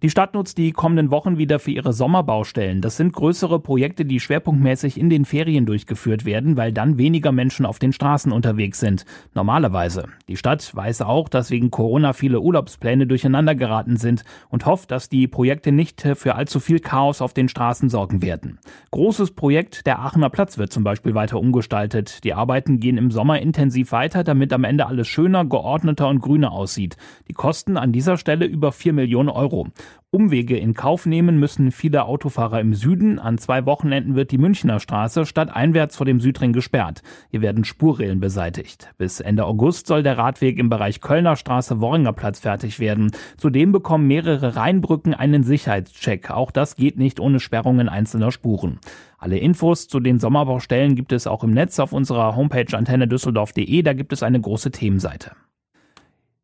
Die 0.03 0.11
Stadt 0.11 0.35
nutzt 0.35 0.59
die 0.59 0.73
kommenden 0.73 1.11
Wochen 1.11 1.39
wieder 1.39 1.59
für 1.59 1.71
ihre 1.71 1.95
Sommerbaustellen. 1.95 2.83
Das 2.83 2.99
sind 2.99 3.15
größere 3.15 3.59
Projekte, 3.61 4.05
die 4.05 4.21
schwerpunktmäßig 4.21 5.01
in 5.01 5.09
den 5.09 5.25
Ferien 5.25 5.65
durchgeführt 5.65 6.27
werden, 6.27 6.59
weil 6.59 6.71
dann 6.71 6.99
weniger 6.99 7.33
Menschen 7.33 7.65
auf 7.65 7.79
den 7.79 7.95
Straßen 7.95 8.31
unterwegs 8.31 8.79
sind. 8.79 9.07
Normalerweise. 9.33 10.05
Die 10.29 10.37
Stadt 10.37 10.77
weiß 10.77 11.01
auch, 11.01 11.31
dass 11.31 11.51
wegen 11.51 11.71
Corona 11.71 12.13
viele 12.13 12.43
Urlaubspläne 12.43 13.07
durcheinander 13.07 13.55
geraten 13.55 13.97
sind 13.97 14.25
und 14.51 14.67
hofft, 14.67 14.91
dass 14.91 15.09
die 15.09 15.29
Projekte 15.29 15.73
nicht 15.73 16.03
für 16.03 16.35
allzu 16.35 16.61
viel 16.61 16.81
Chaos 16.81 17.23
auf 17.23 17.33
den 17.33 17.49
Straßen 17.49 17.89
sorgen 17.89 18.21
werden. 18.21 18.59
Großes 18.91 19.31
Projekt, 19.31 19.87
der 19.87 20.01
Aachener 20.01 20.29
Platz 20.29 20.59
wird 20.59 20.75
zum 20.75 20.85
Beispiel 20.85 21.15
weiter 21.15 21.41
umgestaltet. 21.41 22.23
Die 22.23 22.35
Arbeiten 22.35 22.81
gehen 22.81 22.99
im 22.99 23.11
Sommer 23.11 23.41
intensiv 23.41 23.93
weiter, 23.93 24.25
damit 24.25 24.53
am 24.53 24.65
Ende 24.65 24.89
alles 24.89 25.09
schöner, 25.09 25.47
geordneter 25.47 26.09
und 26.09 26.21
grüner 26.21 26.53
aussieht. 26.53 26.99
Die 27.29 27.33
Kosten 27.33 27.79
an 27.79 27.93
dieser 27.93 28.19
Stelle 28.19 28.45
über 28.45 28.73
4 28.73 28.93
Millionen 28.93 29.31
Euro. 29.31 29.69
Umwege 30.17 30.57
in 30.57 30.73
Kauf 30.73 31.05
nehmen 31.05 31.39
müssen 31.39 31.73
viele 31.73 32.05
Autofahrer 32.07 32.61
im 32.61 32.73
Süden. 32.73 33.19
An 33.19 33.37
zwei 33.37 33.67
Wochenenden 33.67 34.15
wird 34.15 34.31
die 34.31 34.39
Münchner 34.39 34.81
Straße 34.81 35.27
stadteinwärts 35.27 35.97
vor 35.97 36.07
dem 36.07 36.21
Südring 36.21 36.55
gesperrt. 36.55 37.03
Hier 37.31 37.43
werden 37.43 37.65
Spurrillen 37.65 38.19
beseitigt. 38.19 38.95
Bis 38.97 39.21
Ende 39.21 39.45
August 39.45 39.87
soll 39.87 40.03
der 40.03 40.17
Radweg 40.17 40.59
im 40.59 40.71
Bereich 40.71 41.03
Kölner 41.03 41.37
Straße 41.37 41.81
Worringer 41.81 42.15
Platz 42.15 42.41
fertig 42.41 42.81
werden. 42.81 43.11
Zudem 43.37 43.73
bekommen 43.73 44.07
mehrere 44.07 44.57
Rheinbrücken 44.57 45.13
einen 45.13 45.43
Sicherheitscheck. 45.43 46.31
Auch 46.31 46.51
das 46.51 46.77
geht 46.77 46.97
nicht 46.97 47.21
ohne 47.21 47.39
Sperrungen 47.39 47.91
einzelner 47.91 48.33
Spuren. 48.33 48.79
Alle 49.19 49.37
Infos 49.39 49.87
zu 49.89 50.01
den 50.01 50.19
Sommerbaustellen 50.19 50.95
gibt 50.95 51.13
es 51.13 51.27
auch 51.27 51.45
im 51.45 51.51
Netz 51.51 51.79
auf 51.79 51.93
unserer 51.93 52.37
Homepage 52.37 52.75
antennedüsseldorf.de. 52.75 53.83
Da 53.83 53.93
gibt 53.93 54.15
es 54.15 54.23
eine 54.23 54.41
große 54.41 54.71
Themenseite. 54.71 55.33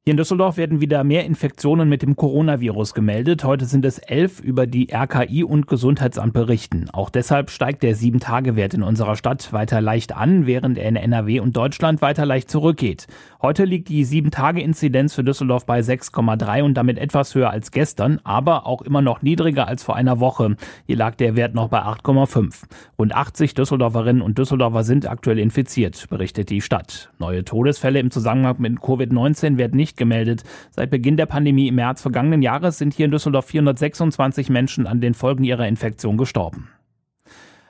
Hier 0.05 0.15
in 0.15 0.17
Düsseldorf 0.17 0.57
werden 0.57 0.81
wieder 0.81 1.05
mehr 1.05 1.25
Infektionen 1.25 1.89
mit 1.89 2.03
dem 2.03 2.17
Coronavirus 2.17 2.93
gemeldet. 2.93 3.45
Heute 3.45 3.67
sind 3.67 3.85
es 3.85 4.01
elf, 4.01 4.41
über 4.41 4.67
die 4.67 4.89
RKI 4.93 5.45
und 5.45 5.69
Gesundheitsamt 5.69 6.33
berichten. 6.33 6.91
Auch 6.93 7.09
deshalb 7.09 7.51
steigt 7.51 7.85
der 7.85 7.95
Sieben-Tage-Wert 7.95 8.75
in 8.75 8.83
unserer 8.83 9.15
Stadt 9.15 9.53
weiter 9.53 9.81
leicht 9.81 10.13
an, 10.13 10.45
während 10.45 10.77
er 10.77 10.89
in 10.89 10.97
NRW 10.97 11.39
und 11.39 11.57
Deutschland 11.57 12.03
weiter 12.03 12.27
leicht 12.27 12.51
zurückgeht. 12.51 13.07
Heute 13.43 13.65
liegt 13.65 13.89
die 13.89 14.05
Sieben-Tage-Inzidenz 14.05 15.15
für 15.15 15.25
Düsseldorf 15.25 15.67
bei 15.67 15.81
6,3 15.81 16.63
und 16.63 16.75
damit 16.75 16.97
etwas 16.97 17.35
höher 17.35 17.51
als 17.51 17.73
gestern, 17.73 18.21
aber 18.23 18.69
auch 18.69 18.83
immer 18.83 19.03
noch 19.03 19.21
niedriger 19.23 19.67
als 19.67 19.83
vor 19.83 19.97
einer 19.97 20.21
Woche. 20.21 20.55
Hier 20.87 20.95
lag 20.95 21.17
der 21.17 21.35
Wert 21.35 21.53
noch 21.53 21.67
bei 21.67 21.81
8,5. 21.81 22.63
Rund 23.01 23.13
80 23.13 23.55
Düsseldorferinnen 23.55 24.23
und 24.23 24.39
Düsseldorfer 24.39 24.85
sind 24.85 25.11
aktuell 25.11 25.41
infiziert, 25.41 26.07
berichtet 26.09 26.51
die 26.51 26.61
Stadt. 26.61 27.11
Neue 27.19 27.45
Todesfälle 27.45 27.99
im 27.99 28.13
Zusammenhang 28.13 28.61
mit 28.61 28.79
Covid-19 28.79 29.57
werden 29.59 29.77
nicht 29.77 29.97
gemeldet. 29.97 30.45
Seit 30.71 30.91
Beginn 30.91 31.17
der 31.17 31.27
Pandemie 31.27 31.67
im 31.67 31.75
März 31.75 32.01
vergangenen 32.01 32.43
Jahres 32.43 32.79
sind 32.79 32.95
hier 32.95 33.07
in 33.07 33.11
Düsseldorf 33.11 33.47
426 33.47 34.51
Menschen 34.51 34.87
an 34.87 35.01
den 35.01 35.15
Folgen 35.15 35.43
ihrer 35.43 35.67
Infektion 35.67 36.17
gestorben. 36.17 36.69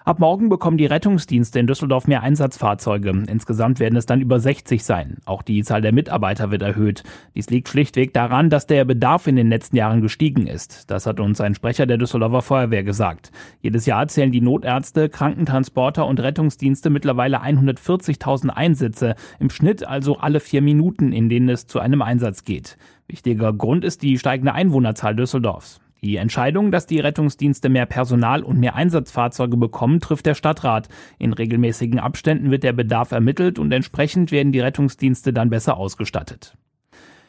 Ab 0.05 0.19
morgen 0.19 0.49
bekommen 0.49 0.79
die 0.79 0.87
Rettungsdienste 0.87 1.61
in 1.61 1.69
Düsseldorf 1.69 2.09
mehr 2.09 2.25
Einsatzfahrzeuge. 2.25 3.11
Insgesamt 3.29 3.79
werden 3.79 3.95
es 3.95 4.05
dann 4.05 4.21
über 4.21 4.41
60 4.41 4.83
sein. 4.83 5.19
Auch 5.27 5.43
die 5.43 5.63
Zahl 5.63 5.81
der 5.81 5.93
Mitarbeiter 5.93 6.51
wird 6.51 6.63
erhöht. 6.63 7.05
Dies 7.37 7.51
liegt 7.51 7.69
schlichtweg 7.69 8.13
daran, 8.13 8.51
dass 8.51 8.67
der 8.67 8.85
Bedarf 8.85 9.29
in 9.29 9.37
den 9.37 9.49
letzten 9.49 9.77
Jahren 9.77 10.01
gestiegen 10.01 10.49
ist. 10.49 10.91
Das 10.91 11.07
hat 11.07 11.21
uns 11.21 11.41
ein 11.41 11.55
Sprecher 11.55 11.87
der 11.87 11.99
Düsseldorfer 11.99 12.43
Feuerwehr 12.43 12.83
gesagt. 12.83 13.31
Jedes 13.61 13.87
Jahr 13.87 14.09
zählen 14.09 14.33
die 14.33 14.41
Notärzte, 14.41 15.09
Krankentransporter 15.09 16.05
und 16.05 16.19
Rettungsdienste 16.19 16.91
mittlerweile 16.91 17.41
140.000 17.41 18.49
Einsätze, 18.49 19.15
im 19.39 19.51
Schnitt 19.51 19.87
also 19.87 20.19
alle 20.19 20.41
vier 20.41 20.63
Minuten, 20.63 21.13
in 21.13 21.29
denen 21.29 21.49
es 21.49 21.69
zu 21.69 21.79
einem 21.79 22.03
Einsatz 22.03 22.43
geht. 22.43 22.77
Wichtiger 23.07 23.53
Grund 23.53 23.85
ist 23.85 24.03
die 24.03 24.19
steigende 24.19 24.53
Einwohnerzahl 24.53 25.15
Düsseldorfs. 25.15 25.81
Die 26.05 26.17
Entscheidung, 26.17 26.73
dass 26.73 26.87
die 26.87 26.99
Rettungsdienste 26.99 27.69
mehr 27.69 27.87
Personal 27.87 28.43
und 28.43 28.59
mehr 28.59 28.75
Einsatzfahrzeuge 28.75 29.57
bekommen, 29.57 30.01
trifft 30.01 30.27
der 30.27 30.35
Stadtrat. 30.35 30.89
In 31.21 31.33
regelmäßigen 31.33 32.01
Abständen 32.01 32.51
wird 32.51 32.65
der 32.65 32.73
Bedarf 32.73 33.13
ermittelt 33.13 33.61
und 33.61 33.71
entsprechend 33.71 34.33
werden 34.33 34.51
die 34.51 34.59
Rettungsdienste 34.59 35.33
dann 35.33 35.51
besser 35.51 35.77
ausgestattet. 35.77 36.57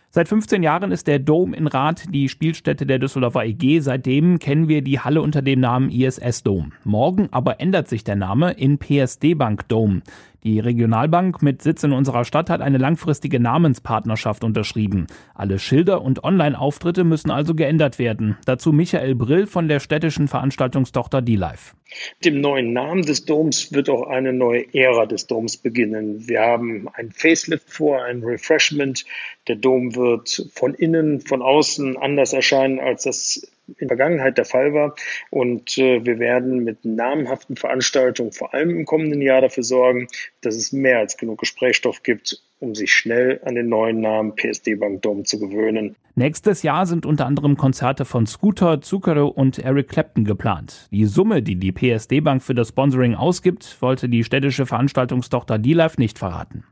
Seit 0.09 0.27
15 0.27 0.61
Jahren 0.61 0.91
ist 0.91 1.07
der 1.07 1.19
Dome 1.19 1.55
in 1.55 1.65
Rath 1.67 2.05
die 2.13 2.29
Spielstätte 2.29 2.85
der 2.85 2.99
Düsseldorfer 2.99 3.45
EG. 3.45 3.79
Seitdem 3.79 4.37
kennen 4.37 4.67
wir 4.67 4.83
die 4.83 4.99
Halle 4.99 5.21
unter 5.21 5.43
dem 5.43 5.59
Namen 5.59 5.89
ISS 5.89 6.41
Dome. 6.43 6.69
Morgen 6.83 7.29
aber 7.31 7.59
ändert 7.59 7.87
sich 7.87 8.03
der 8.03 8.15
Name 8.15 8.51
in 8.51 8.79
PSD 8.79 9.35
Bank 9.35 9.67
Dome. 9.69 10.01
Die 10.43 10.59
Regionalbank 10.59 11.41
mit 11.41 11.61
Sitz 11.61 11.83
in 11.83 11.93
unserer 11.93 12.25
Stadt 12.25 12.49
hat 12.49 12.59
eine 12.59 12.77
langfristige 12.77 13.39
Namenspartnerschaft 13.39 14.43
unterschrieben. 14.43 15.07
Alle 15.33 15.57
Schilder 15.57 16.01
und 16.01 16.25
Online-Auftritte 16.25 17.05
müssen 17.05 17.31
also 17.31 17.55
geändert 17.55 17.97
werden. 17.97 18.37
Dazu 18.45 18.73
Michael 18.73 19.15
Brill 19.15 19.47
von 19.47 19.69
der 19.69 19.79
städtischen 19.79 20.27
Veranstaltungstochter 20.27 21.21
D-Live. 21.21 21.75
Mit 22.19 22.25
dem 22.25 22.41
neuen 22.41 22.73
Namen 22.73 23.03
des 23.03 23.25
Doms 23.25 23.71
wird 23.73 23.89
auch 23.89 24.07
eine 24.07 24.33
neue 24.33 24.73
Ära 24.73 25.05
des 25.05 25.27
Doms 25.27 25.57
beginnen. 25.57 26.27
Wir 26.27 26.41
haben 26.41 26.87
ein 26.93 27.11
Facelift 27.11 27.69
vor, 27.69 28.03
ein 28.03 28.23
Refreshment. 28.23 29.05
Der 29.47 29.55
Dom 29.55 29.95
wird 29.95 30.49
von 30.53 30.73
innen, 30.73 31.21
von 31.21 31.41
außen 31.41 31.97
anders 31.97 32.33
erscheinen, 32.33 32.79
als 32.79 33.03
das 33.03 33.47
in 33.67 33.87
der 33.87 33.97
Vergangenheit 33.97 34.37
der 34.37 34.45
Fall 34.45 34.73
war. 34.73 34.95
Und 35.29 35.77
äh, 35.77 36.05
wir 36.05 36.19
werden 36.19 36.63
mit 36.63 36.83
namhaften 36.83 37.55
Veranstaltungen 37.55 38.31
vor 38.31 38.53
allem 38.53 38.71
im 38.71 38.85
kommenden 38.85 39.21
Jahr 39.21 39.41
dafür 39.41 39.63
sorgen, 39.63 40.07
dass 40.41 40.55
es 40.55 40.71
mehr 40.71 40.99
als 40.99 41.17
genug 41.17 41.39
Gesprächsstoff 41.39 42.03
gibt, 42.03 42.41
um 42.59 42.75
sich 42.75 42.93
schnell 42.93 43.41
an 43.45 43.55
den 43.55 43.69
neuen 43.69 43.99
Namen 44.01 44.35
PSD 44.35 44.75
Bank 44.75 45.01
Dom 45.01 45.25
zu 45.25 45.39
gewöhnen. 45.39 45.95
Nächstes 46.15 46.63
Jahr 46.63 46.85
sind 46.85 47.05
unter 47.05 47.25
anderem 47.25 47.57
Konzerte 47.57 48.05
von 48.05 48.25
Scooter, 48.27 48.81
Zucchero 48.81 49.27
und 49.27 49.59
Eric 49.59 49.89
Clapton 49.89 50.25
geplant. 50.25 50.87
Die 50.91 51.05
Summe, 51.05 51.41
die 51.41 51.55
die 51.55 51.71
PSD 51.71 52.21
Bank 52.21 52.41
für 52.43 52.53
das 52.53 52.69
Sponsoring 52.69 53.15
ausgibt, 53.15 53.81
wollte 53.81 54.09
die 54.09 54.23
städtische 54.23 54.65
Veranstaltungstochter 54.65 55.57
D-Live 55.57 55.97
nicht 55.97 56.19
verraten. 56.19 56.63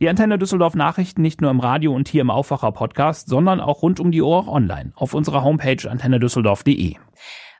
Die 0.00 0.08
Antenne 0.08 0.38
Düsseldorf 0.38 0.74
Nachrichten 0.74 1.22
nicht 1.22 1.40
nur 1.40 1.50
im 1.50 1.60
Radio 1.60 1.94
und 1.94 2.08
hier 2.08 2.20
im 2.20 2.30
Aufwacher 2.30 2.72
Podcast, 2.72 3.28
sondern 3.28 3.60
auch 3.60 3.82
rund 3.82 4.00
um 4.00 4.10
die 4.10 4.22
Uhr 4.22 4.48
online 4.48 4.92
auf 4.96 5.14
unserer 5.14 5.44
Homepage 5.44 5.88
antennedüsseldorf.de. 5.88 6.96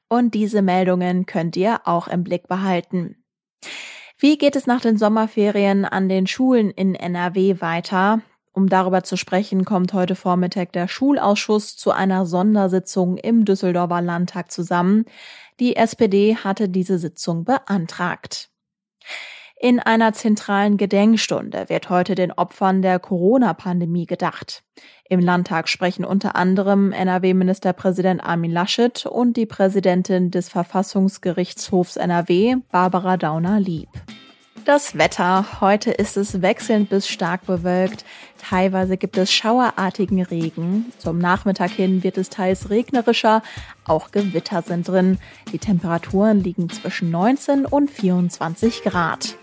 Und 0.09 0.35
diese 0.35 0.61
Meldungen 0.61 1.27
könnt 1.27 1.57
ihr 1.57 1.81
auch 1.85 2.09
im 2.09 2.25
Blick 2.25 2.49
behalten. 2.49 3.24
Wie 4.16 4.38
geht 4.38 4.55
es 4.55 4.66
nach 4.66 4.81
den 4.81 4.96
Sommerferien 4.96 5.85
an 5.85 6.09
den 6.09 6.27
Schulen 6.27 6.70
in 6.70 6.94
NRW 6.94 7.61
weiter? 7.61 8.20
Um 8.53 8.68
darüber 8.68 9.03
zu 9.03 9.16
sprechen, 9.16 9.64
kommt 9.64 9.92
heute 9.92 10.14
Vormittag 10.14 10.72
der 10.72 10.87
Schulausschuss 10.87 11.77
zu 11.77 11.90
einer 11.90 12.24
Sondersitzung 12.24 13.16
im 13.16 13.44
Düsseldorfer 13.44 14.00
Landtag 14.00 14.53
zusammen. 14.53 15.07
Die 15.59 15.74
SPD 15.74 16.37
hatte 16.37 16.68
diese 16.68 16.98
Sitzung 16.98 17.44
beantragt. 17.44 18.50
In 19.64 19.81
einer 19.81 20.12
zentralen 20.12 20.77
Gedenkstunde 20.77 21.70
wird 21.70 21.88
heute 21.88 22.14
den 22.14 22.33
Opfern 22.33 22.83
der 22.83 22.98
Corona-Pandemie 22.98 24.05
gedacht. 24.05 24.62
Im 25.09 25.20
Landtag 25.20 25.70
sprechen 25.70 26.05
unter 26.05 26.37
anderem 26.37 26.92
NRW-Ministerpräsident 26.92 28.22
Armin 28.22 28.50
Laschet 28.50 29.07
und 29.07 29.38
die 29.38 29.46
Präsidentin 29.46 30.31
des 30.31 30.50
Verfassungsgerichtshofs 30.50 31.96
NRW, 31.96 32.57
Barbara 32.70 33.16
Dauner-Lieb. 33.16 33.88
Das 34.66 34.98
Wetter. 34.98 35.62
Heute 35.62 35.92
ist 35.92 36.18
es 36.18 36.42
wechselnd 36.42 36.90
bis 36.90 37.09
stark 37.09 37.46
bewölkt. 37.46 38.05
Teilweise 38.38 38.98
gibt 38.98 39.16
es 39.16 39.33
schauerartigen 39.33 40.22
Regen. 40.22 40.92
Zum 40.98 41.16
Nachmittag 41.18 41.70
hin 41.70 42.03
wird 42.03 42.18
es 42.18 42.29
teils 42.29 42.68
regnerischer. 42.68 43.42
Auch 43.87 44.11
Gewitter 44.11 44.61
sind 44.61 44.88
drin. 44.88 45.18
Die 45.53 45.59
Temperaturen 45.59 46.40
liegen 46.40 46.68
zwischen 46.68 47.11
19 47.11 47.64
und 47.64 47.90
24 47.90 48.83
Grad. 48.83 49.37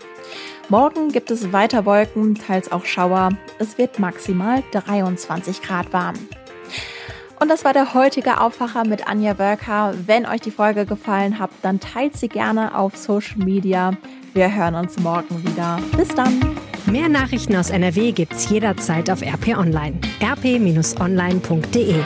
Morgen 0.72 1.10
gibt 1.10 1.30
es 1.30 1.52
weiter 1.52 1.84
Wolken, 1.84 2.34
teils 2.34 2.72
auch 2.72 2.86
Schauer. 2.86 3.28
Es 3.58 3.76
wird 3.76 3.98
maximal 3.98 4.62
23 4.72 5.60
Grad 5.60 5.92
warm. 5.92 6.14
Und 7.38 7.50
das 7.50 7.66
war 7.66 7.74
der 7.74 7.92
heutige 7.92 8.40
Aufwacher 8.40 8.86
mit 8.86 9.06
Anja 9.06 9.38
Wölker. 9.38 9.92
Wenn 10.06 10.24
euch 10.24 10.40
die 10.40 10.50
Folge 10.50 10.86
gefallen 10.86 11.38
hat, 11.38 11.50
dann 11.60 11.78
teilt 11.78 12.16
sie 12.16 12.28
gerne 12.28 12.74
auf 12.74 12.96
Social 12.96 13.36
Media. 13.36 13.92
Wir 14.32 14.54
hören 14.54 14.74
uns 14.74 14.98
morgen 14.98 15.44
wieder. 15.44 15.78
Bis 15.94 16.08
dann. 16.08 16.40
Mehr 16.86 17.10
Nachrichten 17.10 17.54
aus 17.54 17.68
NRW 17.68 18.12
gibt's 18.12 18.48
jederzeit 18.48 19.10
auf 19.10 19.20
RP 19.20 19.48
Online. 19.58 20.00
rp-online.de 20.22 21.96